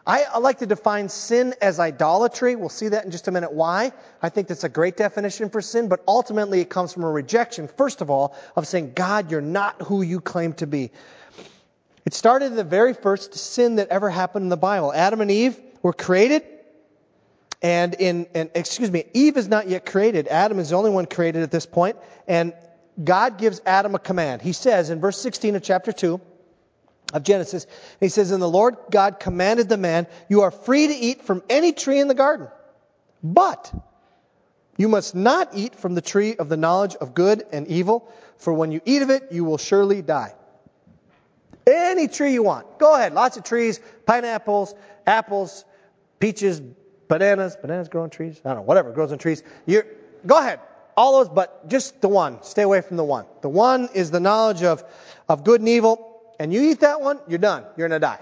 [0.08, 2.56] I like to define sin as idolatry.
[2.56, 3.91] We'll see that in just a minute why.
[4.22, 7.68] I think that's a great definition for sin, but ultimately it comes from a rejection,
[7.68, 10.91] first of all, of saying, God, you're not who you claim to be.
[12.06, 14.94] It started the very first sin that ever happened in the Bible.
[14.94, 16.44] Adam and Eve were created,
[17.62, 20.28] and in, and excuse me, Eve is not yet created.
[20.28, 22.54] Adam is the only one created at this point, and
[23.04, 24.41] God gives Adam a command.
[24.41, 26.22] He says in verse 16 of chapter 2,
[27.13, 27.68] of Genesis.
[28.00, 31.44] He says, And the Lord God commanded the man, You are free to eat from
[31.50, 32.48] any tree in the garden,
[33.24, 33.74] but
[34.78, 38.54] you must not eat from the tree of the knowledge of good and evil, for
[38.54, 40.34] when you eat of it, you will surely die.
[41.67, 42.80] Any tree you want.
[42.80, 43.13] Go ahead.
[43.13, 44.75] Lots of trees, pineapples,
[45.08, 45.65] apples,
[46.19, 46.62] peaches,
[47.08, 47.58] bananas.
[47.60, 48.39] Bananas grow on trees?
[48.45, 48.62] I don't know.
[48.63, 49.41] Whatever grows on trees.
[49.65, 49.86] You're,
[50.25, 50.60] go ahead.
[50.97, 52.41] All those, but just the one.
[52.43, 53.25] Stay away from the one.
[53.41, 54.84] The one is the knowledge of,
[55.28, 57.63] of good and evil and you eat that one, you're done.
[57.78, 58.19] You're going to die.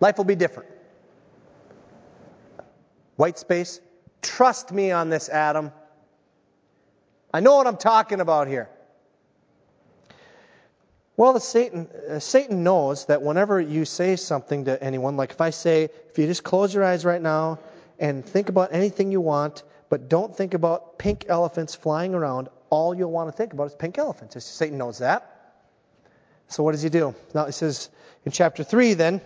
[0.00, 0.68] Life will be different.
[3.16, 3.80] White space.
[4.22, 5.72] Trust me on this, Adam.
[7.32, 8.68] I know what I'm talking about here.
[11.16, 15.50] Well, Satan, uh, Satan knows that whenever you say something to anyone, like if I
[15.50, 17.60] say, if you just close your eyes right now
[18.00, 22.96] and think about anything you want, but don't think about pink elephants flying around, all
[22.96, 24.42] you'll want to think about is pink elephants.
[24.44, 25.30] Satan knows that.
[26.48, 27.14] So what does he do?
[27.32, 27.90] Now it says
[28.24, 29.20] in chapter 3 then,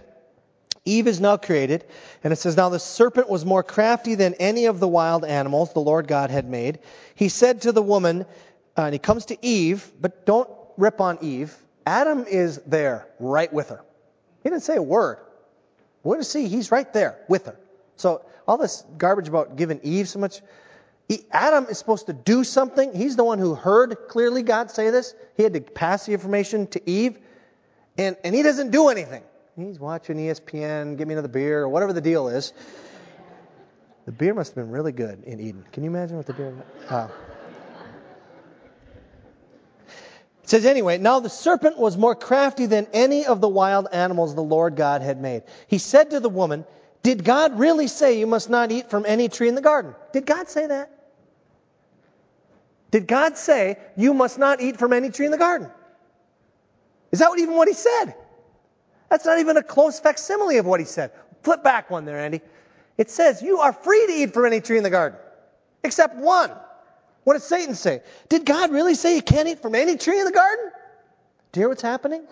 [0.84, 1.84] Eve is now created,
[2.22, 5.72] and it says, Now the serpent was more crafty than any of the wild animals
[5.72, 6.78] the Lord God had made.
[7.14, 8.26] He said to the woman,
[8.76, 11.54] uh, and he comes to Eve, but don't rip on Eve.
[11.88, 13.82] Adam is there, right with her.
[14.42, 15.16] He didn't say a word.
[16.02, 17.58] We're going to see he's right there with her.
[17.96, 20.42] So all this garbage about giving Eve so much,
[21.32, 22.94] Adam is supposed to do something.
[22.94, 25.14] He's the one who heard clearly God say this.
[25.38, 27.18] He had to pass the information to Eve,
[27.96, 29.22] and, and he doesn't do anything.
[29.56, 32.52] He's watching ESPN, give me another beer, or whatever the deal is.
[34.04, 35.64] The beer must have been really good in Eden.
[35.72, 36.54] Can you imagine what the beer?
[36.90, 37.08] Uh,
[40.48, 44.34] it says anyway, now the serpent was more crafty than any of the wild animals
[44.34, 45.42] the Lord God had made.
[45.66, 46.64] He said to the woman,
[47.02, 49.94] Did God really say you must not eat from any tree in the garden?
[50.14, 50.90] Did God say that?
[52.90, 55.68] Did God say, you must not eat from any tree in the garden?
[57.12, 58.14] Is that even what he said?
[59.10, 61.10] That's not even a close facsimile of what he said.
[61.42, 62.40] Flip back one there, Andy.
[62.96, 65.18] It says, you are free to eat from any tree in the garden,
[65.84, 66.52] except one.
[67.28, 68.00] What did Satan say?
[68.30, 70.70] Did God really say you can't eat from any tree in the garden?
[71.52, 72.22] Do you hear what's happening?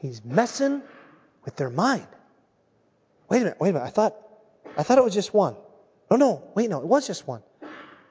[0.00, 0.82] He's messing
[1.44, 2.08] with their mind.
[3.28, 3.86] Wait a minute, wait a minute.
[3.86, 4.16] I thought,
[4.76, 5.54] I thought it was just one.
[6.10, 7.44] Oh no, wait, no, it was just one.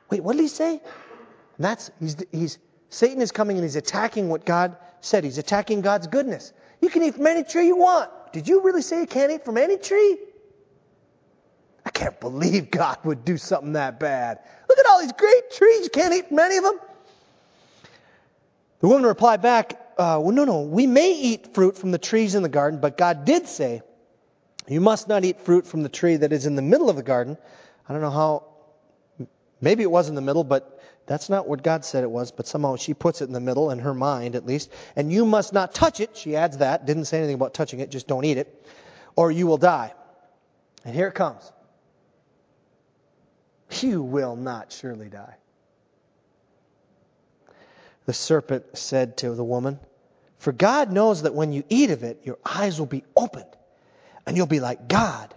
[0.09, 0.71] Wait, what did he say?
[0.71, 5.25] And that's, he's, he's, Satan is coming and he's attacking what God said.
[5.25, 6.53] He's attacking God's goodness.
[6.79, 8.09] You can eat from any tree you want.
[8.31, 10.17] Did you really say you can't eat from any tree?
[12.03, 14.39] I can't believe God would do something that bad.
[14.67, 15.85] Look at all these great trees.
[15.85, 16.79] You can't eat many of them.
[18.81, 22.35] The woman replied back, uh, well, no, no, we may eat fruit from the trees
[22.35, 23.83] in the garden, but God did say,
[24.67, 27.03] you must not eat fruit from the tree that is in the middle of the
[27.03, 27.37] garden.
[27.87, 28.47] I don't know how,
[29.61, 32.47] maybe it was in the middle, but that's not what God said it was, but
[32.47, 34.69] somehow she puts it in the middle, in her mind at least.
[34.97, 36.17] And you must not touch it.
[36.17, 36.85] She adds that.
[36.85, 38.67] Didn't say anything about touching it, just don't eat it,
[39.15, 39.93] or you will die.
[40.83, 41.49] And here it comes.
[43.81, 45.35] You will not surely die.
[48.05, 49.79] The serpent said to the woman,
[50.37, 53.45] For God knows that when you eat of it, your eyes will be opened,
[54.25, 55.33] and you'll be like God,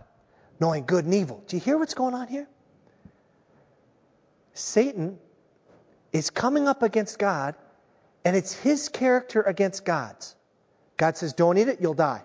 [0.58, 1.42] knowing good and evil.
[1.46, 2.48] Do you hear what's going on here?
[4.54, 5.18] Satan
[6.12, 7.54] is coming up against God,
[8.24, 10.34] and it's his character against God's.
[10.96, 12.22] God says, Don't eat it, you'll die.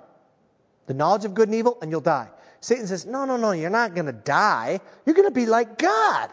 [0.87, 2.29] The knowledge of good and evil, and you'll die.
[2.61, 4.79] Satan says, No, no, no, you're not going to die.
[5.05, 6.29] You're going to be like God.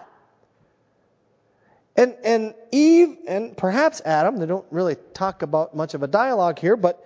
[1.97, 6.61] And, and Eve and perhaps Adam, they don't really talk about much of a dialogue
[6.61, 7.05] here, but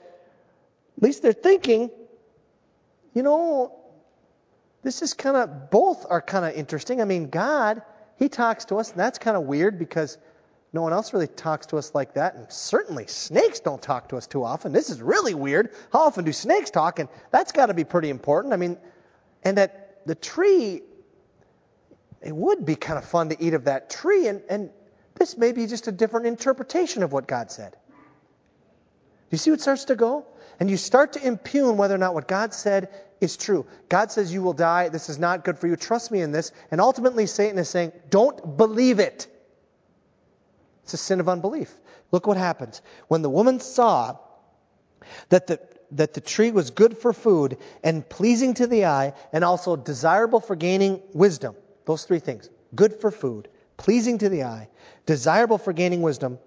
[0.98, 1.90] at least they're thinking,
[3.14, 3.74] you know,
[4.82, 7.00] this is kind of, both are kind of interesting.
[7.00, 7.80] I mean, God,
[8.18, 10.18] He talks to us, and that's kind of weird because
[10.74, 14.16] no one else really talks to us like that, and certainly snakes don't talk to
[14.16, 14.72] us too often.
[14.72, 15.70] This is really weird.
[15.92, 16.98] How often do snakes talk?
[16.98, 18.52] And that's got to be pretty important.
[18.52, 18.76] I mean,
[19.44, 20.82] and that the tree,
[22.20, 24.70] it would be kind of fun to eat of that tree, and, and
[25.14, 27.76] this may be just a different interpretation of what God said.
[29.30, 30.26] You see what starts to go?
[30.60, 32.90] And you start to impugn whether or not what God said
[33.20, 33.66] is true.
[33.88, 34.90] God says you will die.
[34.90, 35.76] This is not good for you.
[35.76, 36.52] Trust me in this.
[36.70, 39.26] And ultimately, Satan is saying, don't believe it.
[40.84, 41.72] It's a sin of unbelief.
[42.10, 42.82] Look what happens.
[43.08, 44.18] When the woman saw
[45.30, 45.60] that the,
[45.92, 50.40] that the tree was good for food and pleasing to the eye and also desirable
[50.40, 51.54] for gaining wisdom.
[51.84, 52.48] Those three things.
[52.74, 54.68] Good for food, pleasing to the eye,
[55.06, 56.38] desirable for gaining wisdom.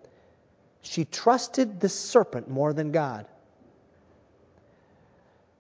[0.82, 3.28] She trusted the serpent more than God.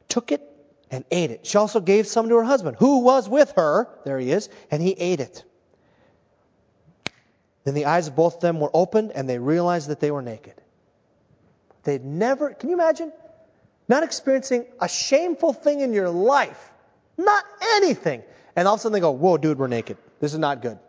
[0.09, 0.41] Took it
[0.91, 1.45] and ate it.
[1.45, 3.89] She also gave some to her husband, who was with her.
[4.05, 5.43] There he is, and he ate it.
[7.63, 10.21] Then the eyes of both of them were opened, and they realized that they were
[10.21, 10.53] naked.
[11.83, 13.11] They'd never, can you imagine?
[13.87, 16.71] Not experiencing a shameful thing in your life.
[17.17, 17.43] Not
[17.75, 18.23] anything.
[18.55, 19.97] And all of a sudden they go, whoa, dude, we're naked.
[20.19, 20.79] This is not good.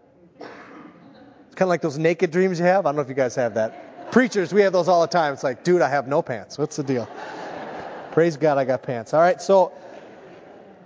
[0.40, 2.86] It's kind of like those naked dreams you have.
[2.86, 4.12] I don't know if you guys have that.
[4.12, 5.34] Preachers, we have those all the time.
[5.34, 6.58] It's like, dude, I have no pants.
[6.58, 7.08] What's the deal?
[8.12, 9.12] Praise God, I got pants.
[9.12, 9.72] All right, so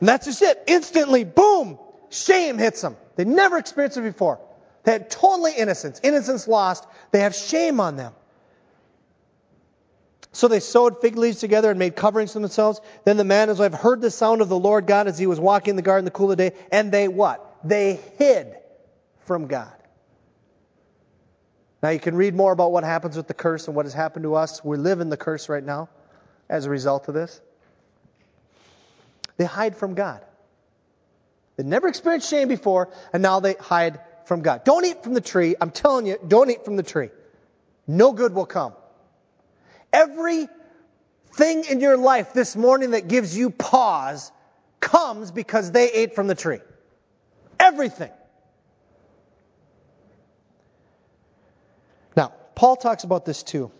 [0.01, 0.65] that's just it.
[0.67, 2.97] Instantly, boom, shame hits them.
[3.17, 4.41] They never experienced it before.
[4.85, 6.01] They had totally innocence.
[6.03, 6.87] Innocence lost.
[7.11, 8.13] They have shame on them.
[10.33, 12.81] So they sewed fig leaves together and made coverings for themselves.
[13.05, 15.26] Then the man and his wife heard the sound of the Lord God as he
[15.26, 17.57] was walking in the garden in the cool of the day, and they what?
[17.64, 18.55] They hid
[19.26, 19.72] from God.
[21.83, 24.22] Now you can read more about what happens with the curse and what has happened
[24.24, 24.64] to us.
[24.64, 25.89] We live in the curse right now
[26.49, 27.41] as a result of this.
[29.37, 30.20] They hide from God.
[31.57, 34.64] They never experienced shame before, and now they hide from God.
[34.64, 35.57] Don't eat from the tree.
[35.61, 37.11] I'm telling you, don't eat from the tree.
[37.87, 38.74] No good will come.
[39.93, 40.49] Every
[41.32, 44.30] thing in your life this morning that gives you pause
[44.80, 46.61] comes because they ate from the tree.
[47.59, 48.11] Everything.
[52.16, 53.70] Now, Paul talks about this too.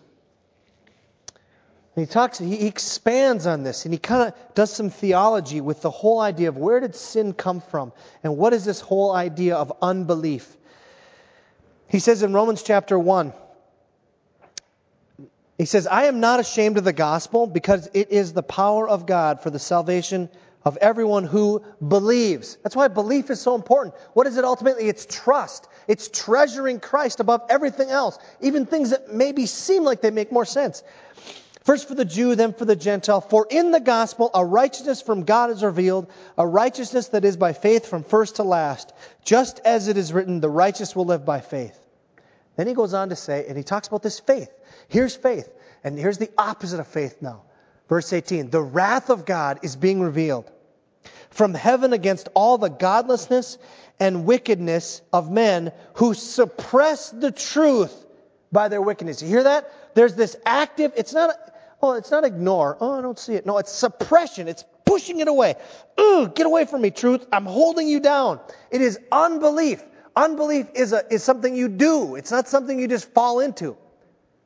[1.95, 5.91] he talks, he expands on this, and he kind of does some theology with the
[5.91, 7.91] whole idea of where did sin come from,
[8.23, 10.57] and what is this whole idea of unbelief.
[11.87, 13.33] He says in Romans chapter 1,
[15.61, 19.05] he says, I am not ashamed of the gospel because it is the power of
[19.05, 20.27] God for the salvation
[20.65, 22.57] of everyone who believes.
[22.63, 23.93] That's why belief is so important.
[24.13, 24.87] What is it ultimately?
[24.87, 25.67] It's trust.
[25.87, 30.45] It's treasuring Christ above everything else, even things that maybe seem like they make more
[30.45, 30.81] sense.
[31.63, 33.21] First for the Jew, then for the Gentile.
[33.21, 37.53] For in the gospel a righteousness from God is revealed, a righteousness that is by
[37.53, 38.93] faith from first to last,
[39.23, 41.79] just as it is written, the righteous will live by faith.
[42.55, 44.49] Then he goes on to say, and he talks about this faith.
[44.91, 45.49] Here's faith.
[45.85, 47.43] And here's the opposite of faith now.
[47.87, 50.51] Verse 18 The wrath of God is being revealed
[51.29, 53.57] from heaven against all the godlessness
[54.01, 57.93] and wickedness of men who suppress the truth
[58.51, 59.21] by their wickedness.
[59.21, 59.71] You hear that?
[59.95, 61.35] There's this active, it's not,
[61.81, 62.77] oh, it's not ignore.
[62.81, 63.45] Oh, I don't see it.
[63.45, 64.49] No, it's suppression.
[64.49, 65.55] It's pushing it away.
[65.97, 67.25] Ugh, get away from me, truth.
[67.31, 68.41] I'm holding you down.
[68.71, 69.81] It is unbelief.
[70.17, 72.15] Unbelief is, a, is something you do.
[72.15, 73.77] It's not something you just fall into.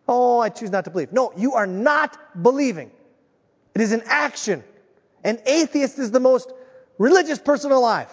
[0.07, 1.11] Oh, I choose not to believe.
[1.11, 2.91] No, you are not believing.
[3.73, 4.63] It is an action.
[5.23, 6.51] An atheist is the most
[6.97, 8.09] religious person alive.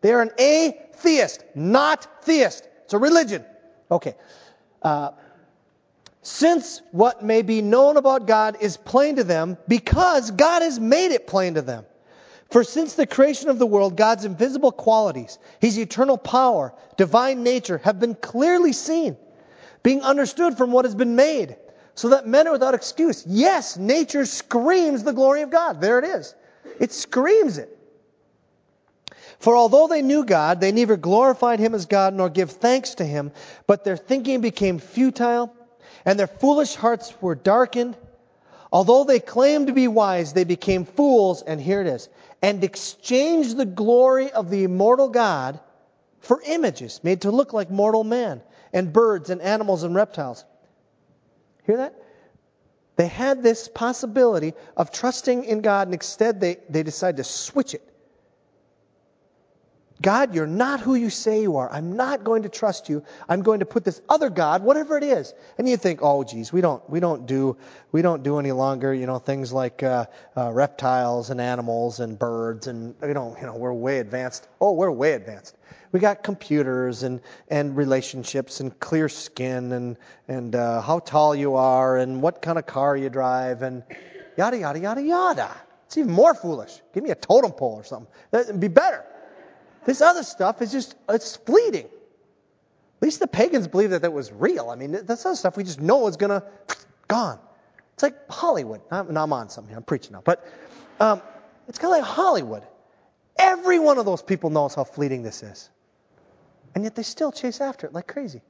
[0.00, 2.68] They are an atheist, not theist.
[2.84, 3.44] It's a religion.
[3.90, 4.14] Okay.
[4.82, 5.10] Uh,
[6.22, 11.12] since what may be known about God is plain to them because God has made
[11.12, 11.84] it plain to them.
[12.50, 17.78] For since the creation of the world, God's invisible qualities, His eternal power, divine nature
[17.78, 19.16] have been clearly seen
[19.86, 21.54] being understood from what has been made,
[21.94, 23.24] so that men are without excuse.
[23.24, 25.80] Yes, nature screams the glory of God.
[25.80, 26.34] There it is.
[26.80, 27.78] It screams it.
[29.38, 33.04] For although they knew God, they neither glorified him as God nor give thanks to
[33.04, 33.30] him,
[33.68, 35.54] but their thinking became futile,
[36.04, 37.96] and their foolish hearts were darkened.
[38.72, 42.08] Although they claimed to be wise, they became fools, and here it is,
[42.42, 45.60] and exchanged the glory of the immortal God
[46.18, 48.42] for images made to look like mortal man
[48.76, 50.44] and birds and animals and reptiles.
[51.64, 51.94] Hear that?
[52.96, 57.72] They had this possibility of trusting in God, and instead they, they decided to switch
[57.72, 57.82] it.
[60.02, 61.72] God, you're not who you say you are.
[61.72, 63.02] I'm not going to trust you.
[63.30, 65.32] I'm going to put this other God, whatever it is.
[65.56, 67.56] And you think, oh, geez, we don't, we don't do,
[67.92, 70.04] we don't do any longer, you know, things like uh,
[70.36, 74.46] uh, reptiles and animals and birds, and you know, you know, we're way advanced.
[74.60, 75.56] Oh, we're way advanced
[75.96, 79.96] we got computers and, and relationships and clear skin and,
[80.28, 83.82] and uh, how tall you are and what kind of car you drive and
[84.36, 85.50] yada, yada, yada, yada.
[85.86, 86.82] It's even more foolish.
[86.92, 88.12] Give me a totem pole or something.
[88.30, 89.06] That'd be better.
[89.86, 91.86] This other stuff is just, it's fleeting.
[91.86, 94.68] At least the pagans believed that that was real.
[94.68, 96.46] I mean, this other stuff we just know is going to,
[97.08, 97.38] gone.
[97.94, 98.82] It's like Hollywood.
[98.90, 99.74] I'm, I'm on something.
[99.74, 100.20] I'm preaching now.
[100.22, 100.46] But
[101.00, 101.22] um,
[101.68, 102.64] it's kind of like Hollywood.
[103.38, 105.70] Every one of those people knows how fleeting this is.
[106.76, 108.42] And yet they still chase after it like crazy.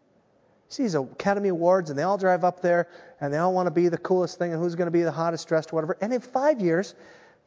[0.68, 2.88] See these Academy Awards and they all drive up there
[3.20, 5.12] and they all want to be the coolest thing and who's going to be the
[5.12, 5.96] hottest dressed whatever.
[6.00, 6.96] And in five years,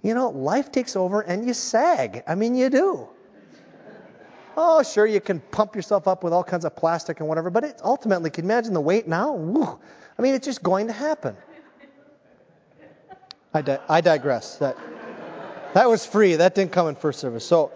[0.02, 2.24] you know, life takes over and you sag.
[2.26, 3.10] I mean, you do.
[4.56, 7.66] Oh, sure, you can pump yourself up with all kinds of plastic and whatever, but
[7.66, 9.34] it ultimately, can you imagine the weight now?
[9.34, 9.78] Woo.
[10.18, 11.36] I mean, it's just going to happen.
[13.54, 14.56] I, di- I digress.
[14.60, 14.78] That,
[15.74, 16.38] that was free.
[16.38, 17.46] That didn't come in first service.
[17.46, 17.74] So,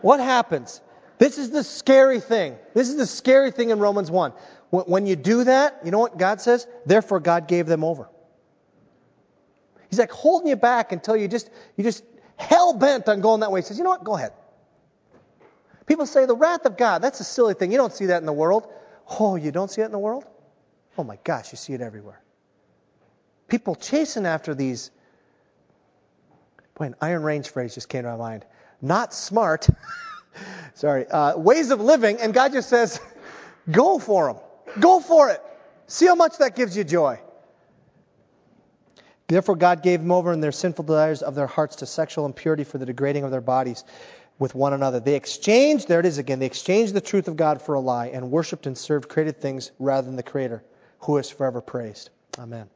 [0.00, 0.80] what happens?
[1.18, 2.56] This is the scary thing.
[2.74, 4.32] This is the scary thing in Romans 1.
[4.70, 6.66] When you do that, you know what God says?
[6.84, 8.08] Therefore, God gave them over.
[9.88, 12.04] He's like holding you back until you just you just
[12.36, 13.60] hell bent on going that way.
[13.60, 14.04] He says, you know what?
[14.04, 14.32] Go ahead.
[15.86, 17.00] People say the wrath of God.
[17.00, 17.70] That's a silly thing.
[17.70, 18.66] You don't see that in the world.
[19.20, 20.24] Oh, you don't see it in the world?
[20.98, 22.20] Oh my gosh, you see it everywhere.
[23.48, 24.90] People chasing after these.
[26.74, 28.44] Boy, an Iron Range phrase just came to my mind.
[28.82, 29.68] Not smart.
[30.74, 33.00] Sorry, uh, ways of living, and God just says,
[33.70, 34.42] go for them.
[34.80, 35.42] Go for it.
[35.86, 37.20] See how much that gives you joy.
[39.28, 42.64] Therefore, God gave them over in their sinful desires of their hearts to sexual impurity
[42.64, 43.84] for the degrading of their bodies
[44.38, 45.00] with one another.
[45.00, 48.08] They exchanged, there it is again, they exchanged the truth of God for a lie
[48.08, 50.62] and worshiped and served created things rather than the Creator,
[51.00, 52.10] who is forever praised.
[52.38, 52.68] Amen.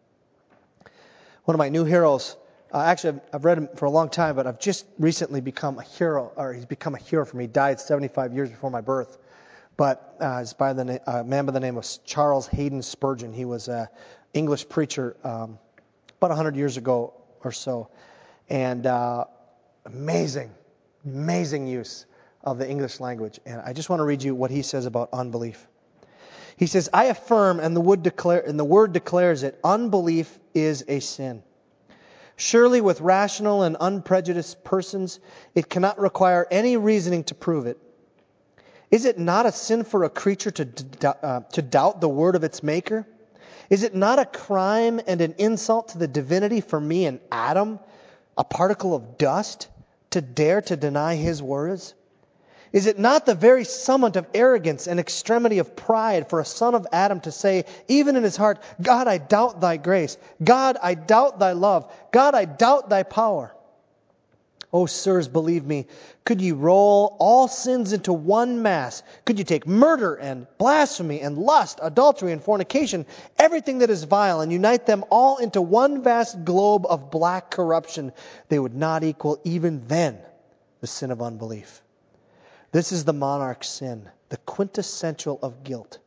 [1.44, 2.36] One of my new heroes
[2.72, 5.82] uh, actually, I've, read him for a long time, but I've just recently become a
[5.82, 7.44] hero, or he's become a hero for me.
[7.44, 9.18] He died 75 years before my birth.
[9.76, 13.32] But uh, it's by the uh, man by the name of Charles Haddon Spurgeon.
[13.32, 13.88] He was an
[14.34, 15.58] English preacher um,
[16.18, 17.88] about 100 years ago or so.
[18.48, 19.24] And uh,
[19.86, 20.52] amazing,
[21.04, 22.04] amazing use
[22.44, 23.40] of the English language.
[23.46, 25.66] And I just want to read you what he says about unbelief.
[26.56, 31.00] He says, I affirm, and the, declare, and the word declares it, unbelief is a
[31.00, 31.42] sin.
[32.40, 35.20] Surely, with rational and unprejudiced persons,
[35.54, 37.76] it cannot require any reasoning to prove it.
[38.90, 42.42] Is it not a sin for a creature to, uh, to doubt the word of
[42.42, 43.06] its maker?
[43.68, 47.78] Is it not a crime and an insult to the divinity for me, an atom,
[48.38, 49.68] a particle of dust,
[50.08, 51.92] to dare to deny his words?
[52.72, 56.74] Is it not the very summit of arrogance and extremity of pride for a son
[56.74, 60.16] of Adam to say, even in his heart, God, I doubt thy grace.
[60.42, 61.92] God, I doubt thy love.
[62.12, 63.52] God, I doubt thy power.
[64.72, 65.86] Oh, sirs, believe me,
[66.24, 69.02] could ye roll all sins into one mass?
[69.24, 73.04] Could you take murder and blasphemy and lust, adultery and fornication,
[73.36, 78.12] everything that is vile, and unite them all into one vast globe of black corruption?
[78.48, 80.20] They would not equal even then
[80.80, 81.82] the sin of unbelief.
[82.72, 85.98] This is the monarch's sin, the quintessential of guilt,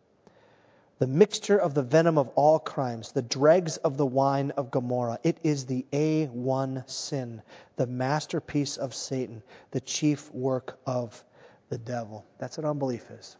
[0.99, 5.19] the mixture of the venom of all crimes, the dregs of the wine of Gomorrah.
[5.23, 7.41] It is the A1 sin,
[7.75, 11.21] the masterpiece of Satan, the chief work of
[11.67, 12.25] the devil.
[12.37, 13.35] That's what unbelief is.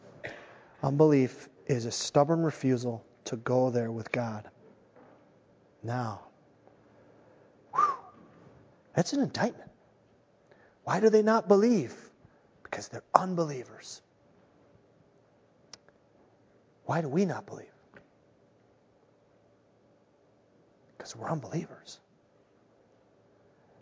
[0.82, 4.50] Unbelief is a stubborn refusal to go there with God.
[5.82, 6.20] Now,
[7.74, 7.94] whew,
[8.94, 9.70] that's an indictment.
[10.82, 12.03] Why do they not believe?
[12.74, 14.02] Because they're unbelievers.
[16.86, 17.68] Why do we not believe?
[20.98, 22.00] Because we're unbelievers.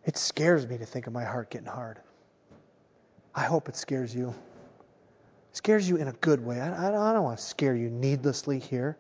[0.05, 2.01] It scares me to think of my heart getting hard.
[3.35, 4.29] I hope it scares you.
[4.29, 6.61] It scares you in a good way.
[6.61, 8.99] I, I don't want to scare you needlessly here.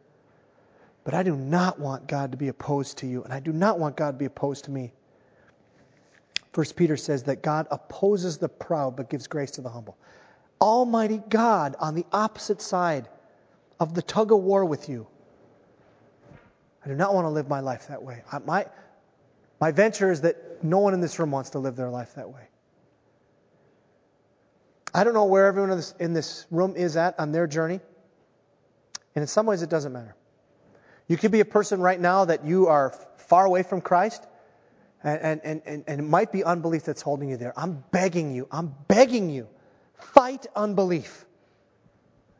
[1.05, 3.79] But I do not want God to be opposed to you, and I do not
[3.79, 4.95] want God to be opposed to me.
[6.53, 9.97] First Peter says that God opposes the proud but gives grace to the humble.
[10.61, 13.09] Almighty God on the opposite side
[13.81, 15.07] of the tug of war with you.
[16.85, 18.23] I do not want to live my life that way.
[18.31, 18.67] I, my,
[19.61, 22.31] my venture is that no one in this room wants to live their life that
[22.31, 22.43] way.
[24.95, 27.81] I don't know where everyone in this, in this room is at on their journey.
[29.15, 30.15] And in some ways, it doesn't matter.
[31.09, 34.27] You could be a person right now that you are far away from Christ,
[35.05, 37.53] and, and, and, and it might be unbelief that's holding you there.
[37.59, 39.49] I'm begging you, I'm begging you,
[39.97, 41.25] fight unbelief.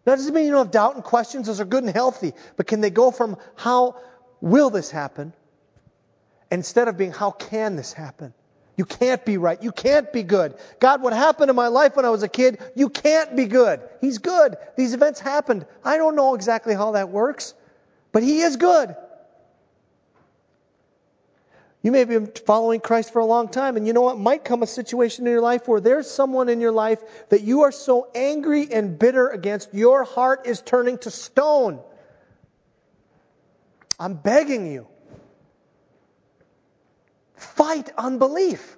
[0.05, 1.47] That doesn't mean you don't have doubt and questions.
[1.47, 2.33] Those are good and healthy.
[2.57, 4.01] But can they go from how
[4.41, 5.33] will this happen
[6.51, 8.35] instead of being how can this happen?
[8.77, 9.63] You can't be right.
[9.63, 10.55] You can't be good.
[10.81, 13.81] God, what happened in my life when I was a kid, you can't be good.
[14.01, 14.57] He's good.
[14.77, 15.67] These events happened.
[15.85, 17.55] I don't know exactly how that works,
[18.13, 18.97] but He is good.
[21.83, 24.17] You may have been following Christ for a long time, and you know what?
[24.17, 27.63] Might come a situation in your life where there's someone in your life that you
[27.63, 31.81] are so angry and bitter against, your heart is turning to stone.
[33.99, 34.87] I'm begging you.
[37.35, 38.77] Fight unbelief.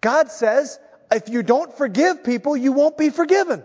[0.00, 0.78] God says,
[1.12, 3.62] if you don't forgive people, you won't be forgiven.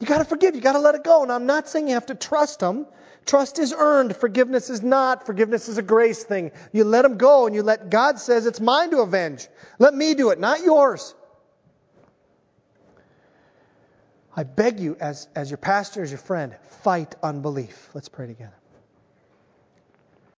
[0.00, 0.54] You got to forgive.
[0.54, 1.22] You got to let it go.
[1.22, 2.86] And I'm not saying you have to trust him.
[3.26, 4.16] Trust is earned.
[4.16, 5.26] Forgiveness is not.
[5.26, 6.50] Forgiveness is a grace thing.
[6.72, 9.46] You let him go and you let God says it's mine to avenge.
[9.78, 11.14] Let me do it, not yours.
[14.34, 17.90] I beg you, as, as your pastor, as your friend, fight unbelief.
[17.94, 18.59] Let's pray together.